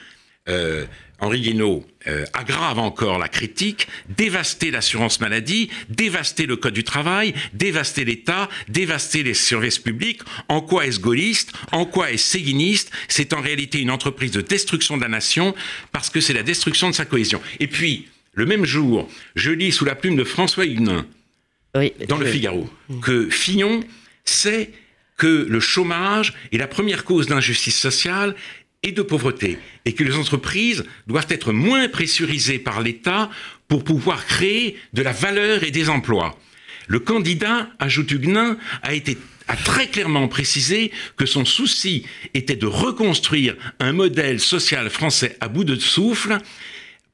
euh, 0.48 0.86
Henri 1.20 1.40
Guénaud 1.40 1.84
euh, 2.06 2.24
aggrave 2.32 2.78
encore 2.78 3.18
la 3.18 3.28
critique, 3.28 3.88
dévaster 4.08 4.70
l'assurance 4.70 5.20
maladie, 5.20 5.68
dévaster 5.88 6.46
le 6.46 6.56
code 6.56 6.74
du 6.74 6.84
travail, 6.84 7.34
dévaster 7.54 8.04
l'État, 8.04 8.48
dévaster 8.68 9.22
les 9.24 9.34
services 9.34 9.78
publics. 9.78 10.22
En 10.48 10.60
quoi 10.60 10.86
est-ce 10.86 11.00
gaulliste? 11.00 11.52
En 11.72 11.86
quoi 11.86 12.12
est-ce 12.12 12.30
séguiniste? 12.30 12.92
C'est 13.08 13.32
en 13.32 13.40
réalité 13.40 13.80
une 13.80 13.90
entreprise 13.90 14.30
de 14.30 14.40
destruction 14.40 14.96
de 14.96 15.02
la 15.02 15.08
nation 15.08 15.54
parce 15.92 16.08
que 16.08 16.20
c'est 16.20 16.34
la 16.34 16.44
destruction 16.44 16.88
de 16.88 16.94
sa 16.94 17.04
cohésion. 17.04 17.42
Et 17.58 17.66
puis, 17.66 18.08
le 18.32 18.46
même 18.46 18.64
jour, 18.64 19.10
je 19.34 19.50
lis 19.50 19.72
sous 19.72 19.84
la 19.84 19.96
plume 19.96 20.14
de 20.14 20.24
François 20.24 20.66
Huguenin, 20.66 21.04
dans 22.08 22.16
le 22.16 22.26
Figaro, 22.26 22.68
que 23.02 23.28
Fillon 23.28 23.80
sait 24.24 24.70
que 25.18 25.46
le 25.48 25.60
chômage 25.60 26.32
est 26.52 26.56
la 26.56 26.66
première 26.66 27.04
cause 27.04 27.26
d'injustice 27.26 27.78
sociale 27.78 28.34
et 28.82 28.92
de 28.92 29.02
pauvreté, 29.02 29.58
et 29.84 29.92
que 29.92 30.04
les 30.04 30.14
entreprises 30.14 30.84
doivent 31.06 31.26
être 31.28 31.52
moins 31.52 31.88
pressurisées 31.88 32.60
par 32.60 32.80
l'État 32.80 33.28
pour 33.66 33.84
pouvoir 33.84 34.24
créer 34.24 34.76
de 34.94 35.02
la 35.02 35.12
valeur 35.12 35.64
et 35.64 35.70
des 35.70 35.90
emplois. 35.90 36.38
Le 36.86 37.00
candidat, 37.00 37.68
ajoute 37.78 38.10
Huguenin, 38.12 38.56
a 38.82 38.94
été 38.94 39.18
a 39.48 39.56
très 39.56 39.88
clairement 39.88 40.28
précisé 40.28 40.92
que 41.16 41.24
son 41.24 41.46
souci 41.46 42.04
était 42.34 42.54
de 42.54 42.66
reconstruire 42.66 43.56
un 43.80 43.92
modèle 43.92 44.40
social 44.40 44.90
français 44.90 45.38
à 45.40 45.48
bout 45.48 45.64
de 45.64 45.76
souffle 45.76 46.38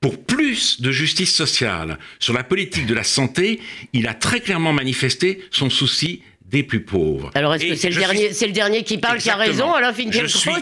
pour 0.01 0.23
plus 0.23 0.83
de 0.83 0.91
justice 0.91 1.35
sociale. 1.35 1.99
Sur 2.19 2.35
la 2.35 2.43
politique 2.43 2.87
de 2.87 2.95
la 2.95 3.05
santé, 3.05 3.61
il 3.93 4.09
a 4.09 4.15
très 4.15 4.41
clairement 4.41 4.73
manifesté 4.73 5.45
son 5.51 5.71
souci 5.71 6.23
des 6.45 6.63
plus 6.63 6.83
pauvres. 6.85 7.31
Alors 7.35 7.55
est-ce 7.55 7.67
que 7.67 7.75
c'est 7.75 7.91
le, 7.91 7.97
dernier, 7.97 8.33
c'est 8.33 8.47
le 8.47 8.53
dernier 8.53 8.83
qui 8.83 8.99
parle 8.99 9.19
qui 9.19 9.31
a 9.31 9.37
raison, 9.37 9.73
Alain 9.73 9.93
Je 10.11 10.27
suis 10.27 10.53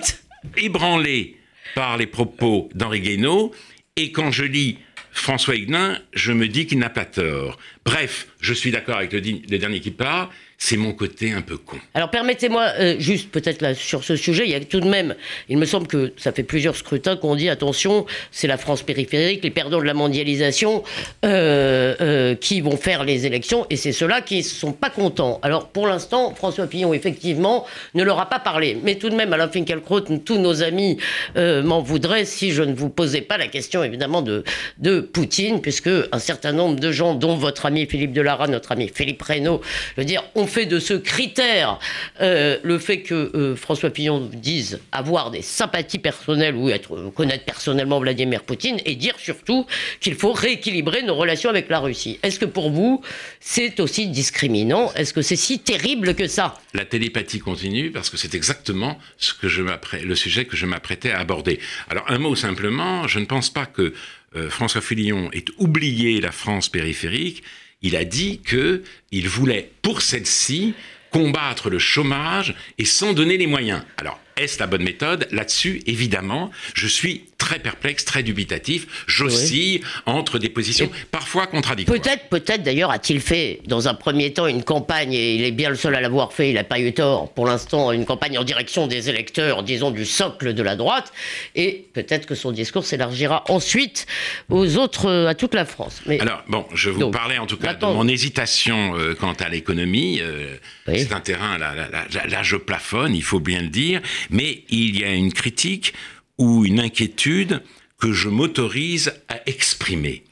ébranlé 0.57 1.37
par 1.75 1.97
les 1.97 2.07
propos 2.07 2.69
d'Henri 2.75 3.01
Guénaud, 3.01 3.53
et 3.97 4.13
quand 4.13 4.31
je 4.31 4.45
lis 4.45 4.79
François 5.11 5.57
Huguenin, 5.57 5.99
je 6.15 6.33
me 6.33 6.49
dis 6.49 6.67
qu'il 6.67 6.79
n'a 6.79 6.89
pas 6.89 7.05
tort. 7.05 7.59
Bref, 7.85 8.29
je 8.41 8.55
suis 8.55 8.71
d'accord 8.71 8.97
avec 8.97 9.13
le, 9.13 9.21
le 9.21 9.59
dernier 9.59 9.81
qui 9.81 9.91
parle, 9.91 10.29
c'est 10.65 10.77
mon 10.77 10.93
côté 10.93 11.33
un 11.33 11.41
peu 11.41 11.57
con. 11.57 11.77
Alors 11.93 12.09
permettez-moi, 12.09 12.63
euh, 12.79 12.95
juste 13.01 13.33
peut-être 13.33 13.63
là 13.63 13.75
sur 13.75 14.05
ce 14.05 14.15
sujet, 14.15 14.45
il 14.45 14.53
y 14.53 14.55
a 14.55 14.61
tout 14.61 14.79
de 14.79 14.89
même, 14.89 15.17
il 15.49 15.59
me 15.59 15.65
semble 15.65 15.89
que 15.89 16.13
ça 16.17 16.31
fait 16.31 16.45
plusieurs 16.45 16.77
scrutins 16.77 17.17
qu'on 17.17 17.35
dit 17.35 17.49
attention, 17.49 18.07
c'est 18.31 18.47
la 18.47 18.57
France 18.57 18.85
périphérique, 18.85 19.43
les 19.43 19.51
perdants 19.51 19.81
de 19.81 19.85
la 19.85 19.93
mondialisation 19.93 20.85
euh, 21.25 21.97
euh, 22.01 22.37
qui 22.37 22.61
vont 22.61 22.77
faire 22.77 23.03
les 23.03 23.27
élections, 23.27 23.67
et 23.71 23.77
c'est 23.77 23.91
ceux-là 23.91 24.21
qui 24.21 24.39
ne 24.39 24.43
sont 24.43 24.71
pas 24.71 24.89
contents. 24.89 25.41
Alors 25.43 25.67
pour 25.67 25.89
l'instant, 25.89 26.33
François 26.33 26.69
Pillon, 26.69 26.95
effectivement, 26.95 27.67
ne 27.95 28.05
leur 28.05 28.21
a 28.21 28.29
pas 28.29 28.39
parlé. 28.39 28.79
Mais 28.85 28.95
tout 28.95 29.11
de 29.11 29.17
même, 29.17 29.33
Alain 29.33 29.49
Finkielkraut, 29.49 30.03
tous 30.03 30.39
nos 30.39 30.63
amis 30.63 30.97
m'en 31.35 31.81
voudraient 31.81 32.25
si 32.25 32.53
je 32.53 32.63
ne 32.63 32.73
vous 32.73 32.89
posais 32.89 33.23
pas 33.23 33.37
la 33.37 33.49
question, 33.49 33.83
évidemment, 33.83 34.23
de, 34.23 34.45
de 34.79 35.01
Poutine, 35.01 35.61
puisque 35.61 35.91
un 36.13 36.21
certain 36.21 36.53
nombre 36.53 36.79
de 36.79 36.93
gens, 36.93 37.15
dont 37.15 37.35
votre 37.35 37.67
ami 37.67 37.87
Philippe 37.87 38.13
Delara, 38.13 38.47
notre 38.47 38.71
ami 38.71 38.89
Philippe 38.95 39.23
Reynaud, 39.23 39.61
je 39.97 40.03
veux 40.03 40.07
dire, 40.07 40.23
ont 40.37 40.47
fait 40.53 40.67
de 40.67 40.79
ce 40.79 40.95
critère 40.95 41.79
euh, 42.21 42.59
le 42.63 42.79
fait 42.79 43.03
que 43.03 43.15
euh, 43.35 43.57
François 43.57 43.91
Pillon 43.91 44.31
dise 44.33 44.81
avoir 44.93 45.31
des 45.31 45.43
sympathies 45.43 45.99
personnelles 45.99 46.55
ou 46.55 46.69
être 46.69 47.11
connaître 47.15 47.45
personnellement 47.45 47.99
Vladimir 47.99 48.43
Poutine 48.43 48.79
et 48.85 48.95
dire 48.95 49.15
surtout 49.19 49.67
qu'il 50.01 50.15
faut 50.15 50.33
rééquilibrer 50.33 51.03
nos 51.03 51.15
relations 51.15 51.49
avec 51.49 51.69
la 51.71 51.81
Russie. 51.81 52.19
Est-ce 52.23 52.39
que 52.39 52.45
pour 52.45 52.71
vous 52.71 53.03
c'est 53.41 53.81
aussi 53.81 54.09
discriminant? 54.09 54.93
Est-ce 54.95 55.15
que 55.15 55.23
c'est 55.23 55.37
si 55.37 55.59
terrible 55.59 56.15
que 56.15 56.27
ça? 56.27 56.61
La 56.75 56.85
télépathie 56.85 57.39
continue 57.39 57.91
parce 57.91 58.11
que 58.11 58.19
c'est 58.19 58.35
exactement 58.35 58.99
ce 59.17 59.33
que 59.33 59.47
le 59.47 60.15
sujet 60.15 60.45
que 60.45 60.57
je 60.57 60.67
m'apprêtais 60.67 61.11
à 61.11 61.21
aborder. 61.21 61.59
Alors 61.89 62.05
un 62.09 62.19
mot 62.19 62.37
simplement, 62.37 63.09
je 63.09 63.19
ne 63.19 63.25
pense 63.25 63.51
pas 63.51 63.67
que 63.67 63.95
euh, 64.37 64.51
François 64.51 64.83
Fillon 64.83 65.31
ait 65.33 65.45
oublié 65.59 66.21
la 66.21 66.33
France 66.33 66.69
périphérique 66.69 67.43
il 67.83 67.97
a 67.97 68.05
dit 68.05 68.41
que 68.41 68.83
il 69.11 69.29
voulait 69.29 69.71
pour 69.83 70.03
celle-ci 70.03 70.75
combattre 71.11 71.69
le 71.69 71.79
chômage 71.79 72.55
et 72.79 72.85
s'en 72.85 73.13
donner 73.13 73.37
les 73.37 73.47
moyens. 73.47 73.83
Alors, 73.99 74.19
est-ce 74.37 74.59
la 74.59 74.67
bonne 74.67 74.83
méthode 74.83 75.29
Là-dessus, 75.31 75.83
évidemment, 75.87 76.51
je 76.75 76.87
suis 76.87 77.25
très 77.43 77.59
perplexe, 77.59 78.05
très 78.05 78.23
dubitatif. 78.23 79.05
J'oscille 79.09 79.81
entre 80.07 80.39
des 80.39 80.49
positions 80.49 80.89
parfois 81.11 81.49
contradictoires. 81.49 82.01
Peut-être, 82.01 82.29
peut-être 82.29 82.63
d'ailleurs 82.63 82.91
a-t-il 82.91 83.21
fait 83.21 83.61
dans 83.67 83.89
un 83.89 83.95
premier 83.95 84.33
temps 84.33 84.47
une 84.47 84.63
campagne, 84.63 85.13
et 85.13 85.35
il 85.35 85.43
est 85.43 85.51
bien 85.51 85.69
le 85.69 85.75
seul 85.75 85.95
à 85.97 86.01
l'avoir 86.01 86.33
fait, 86.33 86.51
il 86.51 86.55
n'a 86.55 86.65
pas 86.65 86.79
eu 86.79 86.93
tort, 86.93 87.33
pour 87.33 87.47
l'instant, 87.47 87.91
une 87.91 88.05
campagne 88.05 88.39
en 88.39 88.45
direction 88.45 88.87
des 88.87 89.09
électeurs, 89.09 89.65
disons, 89.65 89.91
du 89.91 90.05
socle 90.05 90.55
de 90.55 90.63
la 90.63 90.77
droite, 90.77 91.13
et 91.57 91.87
peut-être 91.93 92.27
que 92.27 92.37
son 92.37 92.53
discours 92.53 92.85
s'élargira 92.85 93.45
ensuite 93.49 94.07
aux 94.49 94.77
autres, 94.77 95.11
à 95.27 95.35
toute 95.35 95.55
la 95.55 95.65
France. 95.65 96.01
Mais... 96.07 96.21
Alors, 96.21 96.45
bon, 96.49 96.65
je 96.75 96.91
vous 96.91 97.11
parlais 97.11 97.39
en 97.39 97.47
tout 97.47 97.57
cas 97.57 97.75
de 97.75 97.85
mon 97.85 98.07
hésitation 98.07 98.97
euh, 98.97 99.15
quant 99.15 99.33
à 99.33 99.49
l'économie. 99.49 100.21
Euh, 100.21 100.57
c'est 100.87 101.13
un 101.13 101.21
terrain, 101.21 101.59
là, 101.59 101.75
là, 101.75 102.43
je 102.43 102.57
plafonne, 102.57 103.15
il 103.15 103.23
faut 103.23 103.41
bien 103.41 103.61
le 103.61 103.69
dire, 103.69 104.01
mais 104.31 104.65
il 104.69 104.99
y 104.99 105.05
a 105.05 105.13
une 105.13 105.33
critique 105.33 105.95
ou 106.39 106.65
une 106.65 106.81
inquiétude 106.81 107.63
que 107.99 108.13
je 108.13 108.29
m'autorise 108.29 109.13
à 109.29 109.41
exprimer. 109.47 110.25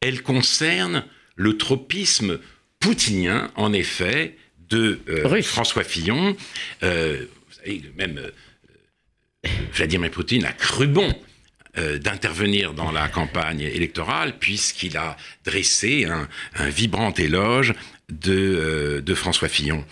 Elle 0.00 0.22
concerne 0.22 1.04
le 1.36 1.56
tropisme 1.56 2.38
poutinien, 2.80 3.50
en 3.56 3.72
effet, 3.72 4.36
de 4.68 5.00
euh, 5.08 5.42
François 5.42 5.84
Fillon. 5.84 6.36
Euh, 6.82 7.24
vous 7.48 7.54
savez, 7.54 7.82
même 7.96 8.18
euh, 8.18 9.48
Vladimir 9.72 10.10
Poutine 10.10 10.44
a 10.44 10.52
cru 10.52 10.86
bon 10.86 11.12
d'intervenir 11.76 12.72
dans 12.72 12.92
la 12.92 13.08
campagne 13.08 13.62
électorale 13.62 14.38
puisqu'il 14.38 14.96
a 14.96 15.16
dressé 15.44 16.04
un, 16.04 16.28
vibrant 16.68 17.12
éloge 17.14 17.74
de, 18.08 19.02
de 19.04 19.14
François 19.16 19.48
Fillon 19.48 19.84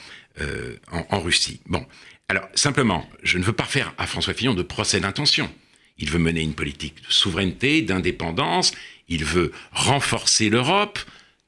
en, 0.92 1.06
en, 1.10 1.20
Russie. 1.20 1.60
Bon, 1.66 1.84
alors, 2.32 2.48
simplement, 2.54 3.06
je 3.22 3.36
ne 3.36 3.44
veux 3.44 3.52
pas 3.52 3.66
faire 3.66 3.92
à 3.98 4.06
François 4.06 4.32
Fillon 4.32 4.54
de 4.54 4.62
procès 4.62 5.00
d'intention. 5.00 5.52
Il 5.98 6.08
veut 6.08 6.18
mener 6.18 6.40
une 6.40 6.54
politique 6.54 7.02
de 7.06 7.12
souveraineté, 7.12 7.82
d'indépendance, 7.82 8.72
il 9.06 9.22
veut 9.22 9.52
renforcer 9.70 10.48
l'Europe, 10.48 10.98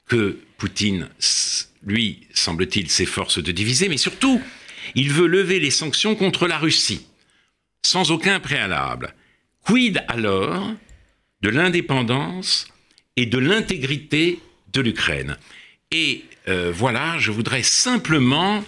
que 0.07 0.37
Poutine, 0.59 1.09
lui, 1.83 2.27
semble-t-il, 2.35 2.91
s'efforce 2.91 3.41
de 3.41 3.51
diviser, 3.51 3.89
mais 3.89 3.97
surtout, 3.97 4.39
il 4.93 5.11
veut 5.11 5.25
lever 5.25 5.59
les 5.59 5.71
sanctions 5.71 6.13
contre 6.13 6.47
la 6.47 6.59
Russie, 6.59 7.07
sans 7.83 8.11
aucun 8.11 8.39
préalable. 8.39 9.15
Quid 9.63 10.03
alors 10.07 10.71
de 11.41 11.49
l'indépendance 11.49 12.67
et 13.15 13.25
de 13.25 13.39
l'intégrité 13.39 14.37
de 14.71 14.81
l'Ukraine? 14.81 15.39
Et 15.89 16.25
euh, 16.47 16.71
voilà, 16.71 17.17
je 17.17 17.31
voudrais 17.31 17.63
simplement 17.63 18.63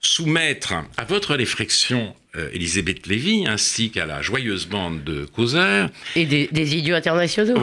soumettre 0.00 0.74
à 0.96 1.04
votre 1.04 1.34
réflexion 1.34 2.14
euh, 2.36 2.48
Elisabeth 2.52 3.06
Lévy 3.06 3.44
ainsi 3.46 3.90
qu'à 3.90 4.06
la 4.06 4.22
joyeuse 4.22 4.66
bande 4.66 5.04
de 5.04 5.24
causeurs. 5.24 5.90
Et 6.16 6.26
des, 6.26 6.76
idiots 6.76 6.94
internationaux, 6.94 7.60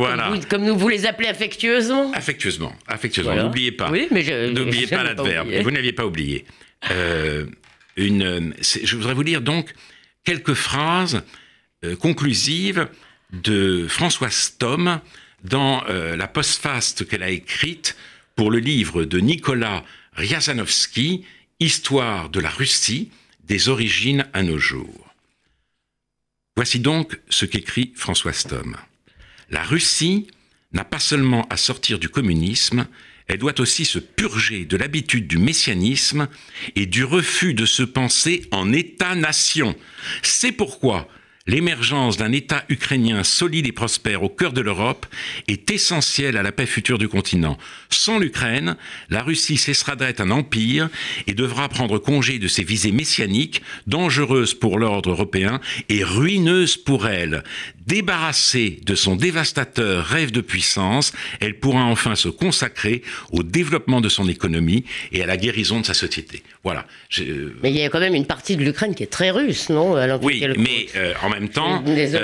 comme, 0.50 0.65
nous 0.65 0.78
vous 0.78 0.89
les 0.89 1.06
appelez 1.06 1.30
affectueusement 1.30 2.12
Affectueusement, 2.13 2.73
affectueusement. 2.88 3.36
N'oubliez 3.36 3.71
pas. 3.71 3.89
Oui, 3.89 4.08
mais 4.12 4.52
N'oubliez 4.52 4.88
pas 4.88 5.04
l'adverbe. 5.04 5.50
Vous 5.63 5.71
n'aviez 5.71 5.93
pas 5.93 6.06
oublié. 6.06 6.45
Euh, 6.91 7.45
une, 7.95 8.54
je 8.62 8.95
voudrais 8.95 9.15
vous 9.15 9.23
lire 9.23 9.41
donc 9.41 9.73
quelques 10.23 10.54
phrases 10.54 11.23
euh, 11.84 11.95
conclusives 11.95 12.88
de 13.32 13.88
Françoise 13.88 14.56
Tom 14.60 15.00
dans 15.43 15.84
la 15.86 16.28
postface 16.28 16.95
qu'elle 17.08 17.21
a 17.21 17.30
écrite 17.30 17.95
pour 18.36 18.50
le 18.52 18.58
livre 18.58 19.04
de 19.04 19.19
Nicolas 19.19 19.84
Riazanovski, 20.13 21.26
Histoire 21.60 22.30
de 22.30 22.39
la 22.39 22.52
Russie, 22.52 23.10
des 23.43 23.67
origines 23.67 24.28
à 24.34 24.43
nos 24.43 24.60
jours. 24.60 25.15
Voici 26.56 26.80
donc 26.80 27.20
ce 27.30 27.46
qu'écrit 27.46 27.93
François 27.96 28.32
Stom. 28.32 28.78
La 29.50 29.63
Russie 29.63 30.28
n'a 30.72 30.84
pas 30.84 31.00
seulement 31.00 31.48
à 31.50 31.58
sortir 31.58 31.98
du 31.98 32.10
communisme, 32.10 32.86
elle 33.26 33.39
doit 33.39 33.60
aussi 33.60 33.86
se 33.86 33.98
purger 33.98 34.65
de 34.65 34.78
l'habitude 34.78 35.28
du 35.28 35.39
messianisme 35.39 36.28
et 36.76 36.86
du 36.86 37.04
refus 37.04 37.56
de 37.56 37.65
se 37.65 37.82
penser 37.82 38.46
en 38.52 38.72
État-nation. 38.72 39.76
C'est 40.22 40.52
pourquoi 40.52 41.10
l'émergence 41.48 42.18
d'un 42.18 42.32
État 42.32 42.64
ukrainien 42.70 43.24
solide 43.24 43.68
et 43.68 43.72
prospère 43.72 44.24
au 44.24 44.30
cœur 44.30 44.54
de 44.54 44.62
l'Europe 44.62 45.06
est 45.48 45.72
essentielle 45.72 46.38
à 46.38 46.44
la 46.44 46.52
paix 46.52 46.66
future 46.66 46.98
du 46.98 47.08
continent. 47.08 47.58
Sans 47.90 48.20
l'Ukraine, 48.20 48.76
la 49.10 49.24
Russie 49.24 49.58
cessera 49.58 49.96
d'être 49.96 50.22
un 50.22 50.32
empire 50.32 50.90
et 51.26 51.34
devra 51.34 51.70
prendre 51.70 51.98
congé 51.98 52.40
de 52.40 52.48
ses 52.48 52.64
visées 52.64 52.92
messianiques, 52.92 53.62
dangereuses 53.88 54.54
pour 54.54 54.78
l'ordre 54.78 55.12
européen 55.12 55.62
et 55.90 56.04
ruineuses 56.04 56.78
pour 56.78 57.08
elle. 57.08 57.44
Débarrassée 57.86 58.82
de 58.86 58.96
son 58.96 59.16
dévastateur 59.16 60.06
rêve 60.06 60.32
de 60.32 60.42
puissance, 60.42 61.14
elle 61.40 61.58
pourra 61.58 61.86
enfin 61.86 62.16
se 62.16 62.28
consacrer 62.28 63.02
au 63.32 63.44
développement 63.44 64.02
de 64.02 64.10
son 64.10 64.28
économie 64.28 64.84
et 65.14 65.24
à 65.24 65.26
la 65.26 65.38
guérison 65.38 65.80
de 65.80 65.86
sa 65.86 65.94
société. 65.94 66.44
Voilà. 66.64 66.86
Mais 67.62 67.70
il 67.70 67.78
y 67.78 67.84
a 67.84 67.90
quand 67.90 68.02
même 68.02 68.14
une 68.14 68.26
partie 68.26 68.58
de 68.58 68.64
l'Ukraine 68.64 68.94
qui 68.94 69.04
est 69.04 69.12
très 69.12 69.32
russe, 69.32 69.70
non 69.70 69.96
Oui, 70.22 70.46
mais 70.58 70.88
euh, 70.98 71.14
en 71.24 71.30
même 71.30 71.37
temps, 71.45 71.84
euh, 71.88 72.17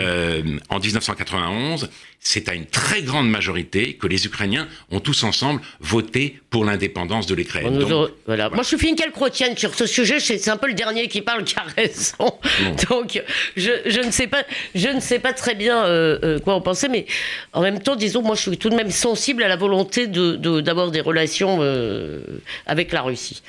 euh, 0.00 0.42
en 0.68 0.80
1991, 0.80 1.88
c'est 2.26 2.48
à 2.48 2.54
une 2.54 2.64
très 2.64 3.02
grande 3.02 3.28
majorité 3.28 3.94
que 3.94 4.06
les 4.06 4.24
Ukrainiens 4.24 4.66
ont 4.90 4.98
tous 4.98 5.24
ensemble 5.24 5.60
voté 5.80 6.40
pour 6.48 6.64
l'indépendance 6.64 7.26
de 7.26 7.34
l'Ukraine. 7.34 7.84
voilà. 8.26 8.48
Moi, 8.48 8.62
je 8.62 8.68
suis 8.68 8.78
Finkielkrautienne 8.78 9.56
sur 9.58 9.74
ce 9.74 9.86
sujet. 9.86 10.20
C'est 10.20 10.48
un 10.48 10.56
peu 10.56 10.68
le 10.68 10.74
dernier 10.74 11.06
qui 11.08 11.20
parle 11.20 11.44
qui 11.44 11.54
a 11.56 11.64
raison. 11.76 12.32
Donc, 12.88 13.22
je, 13.56 13.72
je, 13.84 14.00
ne 14.00 14.10
sais 14.10 14.26
pas, 14.26 14.42
je 14.74 14.88
ne 14.88 15.00
sais 15.00 15.18
pas 15.18 15.34
très 15.34 15.54
bien 15.54 15.84
euh, 15.84 16.38
quoi 16.38 16.54
en 16.54 16.62
penser, 16.62 16.88
mais 16.88 17.04
en 17.52 17.60
même 17.60 17.80
temps, 17.80 17.94
disons, 17.94 18.22
moi, 18.22 18.36
je 18.36 18.40
suis 18.40 18.56
tout 18.56 18.70
de 18.70 18.76
même 18.76 18.90
sensible 18.90 19.42
à 19.42 19.48
la 19.48 19.56
volonté 19.56 20.06
d'avoir 20.06 20.86
de, 20.86 20.92
des 20.92 21.00
relations 21.02 21.58
euh, 21.60 22.22
avec 22.66 22.90
la 22.92 23.02
Russie. 23.02 23.42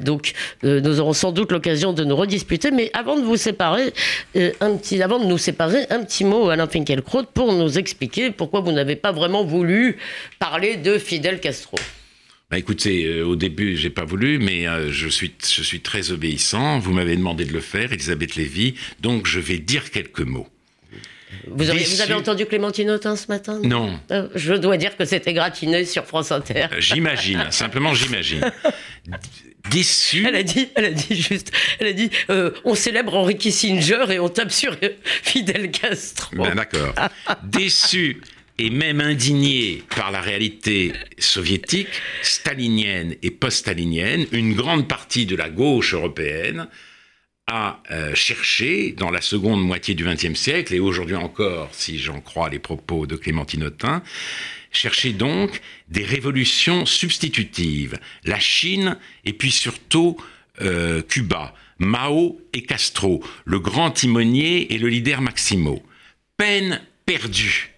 donc, 0.00 0.32
nous 0.64 1.00
aurons 1.00 1.12
sans 1.12 1.30
doute 1.30 1.52
l'occasion 1.52 1.92
de 1.92 2.02
nous 2.02 2.16
redisputer. 2.16 2.72
Mais 2.72 2.90
avant 2.94 3.16
de 3.16 3.22
vous 3.22 3.36
séparer, 3.36 3.92
un 4.34 4.76
petit, 4.76 5.02
avant 5.02 5.18
de 5.18 5.26
nous 5.26 5.38
séparer, 5.38 5.86
un 5.90 6.04
petit 6.04 6.24
mot, 6.24 6.50
Alain 6.50 6.66
Finkielkraut, 6.66 7.24
pour 7.34 7.52
nous 7.52 7.78
expliquer 7.78 8.30
pourquoi 8.30 8.60
vous 8.60 8.72
n'avez 8.72 8.96
pas 8.96 9.12
vraiment 9.12 9.44
voulu 9.44 9.96
parler 10.38 10.76
de 10.76 10.98
Fidel 10.98 11.40
Castro. 11.40 11.76
Bah 12.50 12.58
écoutez, 12.58 13.04
euh, 13.04 13.24
au 13.24 13.36
début, 13.36 13.76
j'ai 13.76 13.90
pas 13.90 14.04
voulu, 14.04 14.38
mais 14.40 14.66
euh, 14.66 14.90
je, 14.90 15.08
suis, 15.08 15.32
je 15.40 15.62
suis 15.62 15.80
très 15.80 16.10
obéissant. 16.10 16.80
Vous 16.80 16.92
m'avez 16.92 17.16
demandé 17.16 17.44
de 17.44 17.52
le 17.52 17.60
faire, 17.60 17.92
Elisabeth 17.92 18.34
Lévy, 18.34 18.74
donc 18.98 19.28
je 19.28 19.38
vais 19.38 19.58
dire 19.58 19.90
quelques 19.92 20.22
mots. 20.22 20.48
Vous 21.46 21.70
avez, 21.70 21.84
vous 21.84 22.00
avez, 22.00 22.14
entendu 22.14 22.46
Clémentine 22.46 22.90
Autain 22.90 23.14
ce 23.14 23.28
matin? 23.28 23.60
Non. 23.62 24.00
Euh, 24.10 24.28
je 24.34 24.54
dois 24.54 24.76
dire 24.76 24.96
que 24.96 25.04
c'était 25.04 25.32
gratiné 25.32 25.84
sur 25.84 26.04
France 26.06 26.32
Inter. 26.32 26.66
J'imagine, 26.78 27.46
simplement 27.50 27.94
j'imagine. 27.94 28.50
Déçu. 29.70 30.24
Elle 30.26 30.36
a 30.36 30.42
dit, 30.42 30.68
elle 30.74 30.86
a 30.86 30.90
dit 30.90 31.20
juste, 31.20 31.52
elle 31.78 31.88
a 31.88 31.92
dit, 31.92 32.10
on 32.64 32.74
célèbre 32.74 33.14
Henry 33.14 33.36
Kissinger 33.36 34.06
et 34.10 34.18
on 34.18 34.28
tape 34.28 34.50
sur 34.50 34.76
Fidel 35.02 35.70
Castro. 35.70 36.36
Ben 36.36 36.54
d'accord. 36.54 36.94
Déçu 37.42 38.20
et 38.60 38.68
même 38.68 39.00
indigné 39.00 39.82
par 39.96 40.10
la 40.10 40.20
réalité 40.20 40.92
soviétique, 41.18 41.88
stalinienne 42.22 43.16
et 43.22 43.30
post-stalinienne, 43.30 44.26
une 44.32 44.54
grande 44.54 44.86
partie 44.86 45.24
de 45.24 45.34
la 45.34 45.48
gauche 45.48 45.94
européenne 45.94 46.68
a 47.46 47.82
euh, 47.90 48.14
cherché, 48.14 48.92
dans 48.92 49.10
la 49.10 49.22
seconde 49.22 49.62
moitié 49.62 49.94
du 49.94 50.04
XXe 50.04 50.38
siècle, 50.38 50.74
et 50.74 50.78
aujourd'hui 50.78 51.16
encore, 51.16 51.70
si 51.72 51.98
j'en 51.98 52.20
crois 52.20 52.50
les 52.50 52.58
propos 52.58 53.06
de 53.06 53.16
Clémentine 53.16 53.64
Autain, 53.64 54.02
cherché 54.70 55.12
donc 55.12 55.60
des 55.88 56.04
révolutions 56.04 56.86
substitutives. 56.86 57.98
La 58.24 58.38
Chine 58.38 58.96
et 59.24 59.32
puis 59.32 59.50
surtout 59.50 60.16
euh, 60.60 61.02
Cuba, 61.02 61.54
Mao 61.78 62.40
et 62.52 62.62
Castro, 62.62 63.24
le 63.44 63.58
grand 63.58 63.90
timonier 63.90 64.74
et 64.74 64.78
le 64.78 64.88
leader 64.88 65.20
Maximo. 65.20 65.82
Peine 66.36 66.80
perdue 67.06 67.70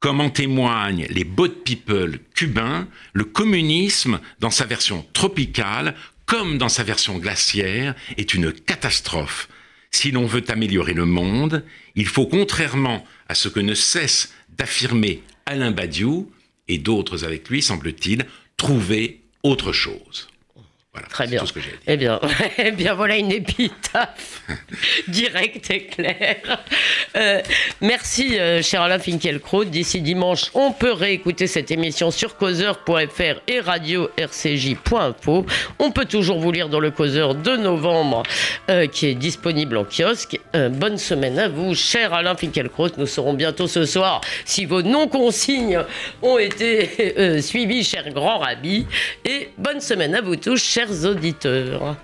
comme 0.00 0.20
en 0.20 0.30
témoignent 0.30 1.06
les 1.10 1.24
boat 1.24 1.64
people 1.64 2.20
cubains, 2.34 2.88
le 3.12 3.24
communisme, 3.24 4.20
dans 4.38 4.50
sa 4.50 4.64
version 4.64 5.04
tropicale, 5.12 5.94
comme 6.26 6.58
dans 6.58 6.68
sa 6.68 6.84
version 6.84 7.18
glaciaire, 7.18 7.94
est 8.16 8.34
une 8.34 8.52
catastrophe. 8.52 9.48
Si 9.90 10.10
l'on 10.10 10.26
veut 10.26 10.44
améliorer 10.48 10.92
le 10.92 11.06
monde, 11.06 11.64
il 11.94 12.06
faut, 12.06 12.26
contrairement 12.26 13.04
à 13.28 13.34
ce 13.34 13.48
que 13.48 13.60
ne 13.60 13.74
cesse 13.74 14.34
d'affirmer 14.56 15.22
Alain 15.48 15.70
Badiou, 15.70 16.30
et 16.68 16.76
d'autres 16.76 17.24
avec 17.24 17.48
lui, 17.48 17.62
semble-t-il, 17.62 18.26
trouver 18.58 19.22
autre 19.42 19.72
chose. 19.72 20.28
Très 21.08 21.26
bien. 21.26 21.42
eh 21.86 21.96
bien, 21.96 22.20
eh 22.58 22.70
bien, 22.70 22.94
voilà 22.94 23.16
une 23.16 23.32
épitaphe 23.32 24.42
directe 25.08 25.70
et 25.70 25.86
claire. 25.86 26.64
Euh, 27.16 27.40
merci, 27.80 28.38
euh, 28.38 28.62
cher 28.62 28.82
Alain 28.82 28.98
Finkielkraut. 28.98 29.64
D'ici 29.64 30.00
dimanche, 30.00 30.50
on 30.54 30.72
peut 30.72 30.92
réécouter 30.92 31.46
cette 31.46 31.70
émission 31.70 32.10
sur 32.10 32.36
causeur.fr 32.36 33.40
et 33.46 33.60
radio-rcj.info. 33.60 35.46
On 35.78 35.90
peut 35.90 36.04
toujours 36.04 36.38
vous 36.38 36.52
lire 36.52 36.68
dans 36.68 36.80
le 36.80 36.90
causeur 36.90 37.34
de 37.34 37.56
novembre 37.56 38.22
euh, 38.70 38.86
qui 38.86 39.06
est 39.06 39.14
disponible 39.14 39.76
en 39.76 39.84
kiosque. 39.84 40.38
bonne 40.54 40.98
semaine 40.98 41.38
à 41.38 41.48
vous, 41.48 41.74
cher 41.74 42.12
Alain 42.14 42.34
Finkielkraut. 42.34 42.90
Nous 42.98 43.06
serons 43.06 43.34
bientôt 43.34 43.66
ce 43.66 43.84
soir 43.84 44.20
si 44.44 44.64
vos 44.64 44.82
non-consignes 44.82 45.80
ont 46.22 46.38
été 46.38 47.40
suivies, 47.42 47.84
cher 47.84 48.08
grand 48.10 48.38
rabbi. 48.38 48.86
Et 49.24 49.50
bonne 49.58 49.80
semaine 49.80 50.14
à 50.14 50.20
vous 50.20 50.36
tous, 50.36 50.56
auditeurs. 50.90 51.96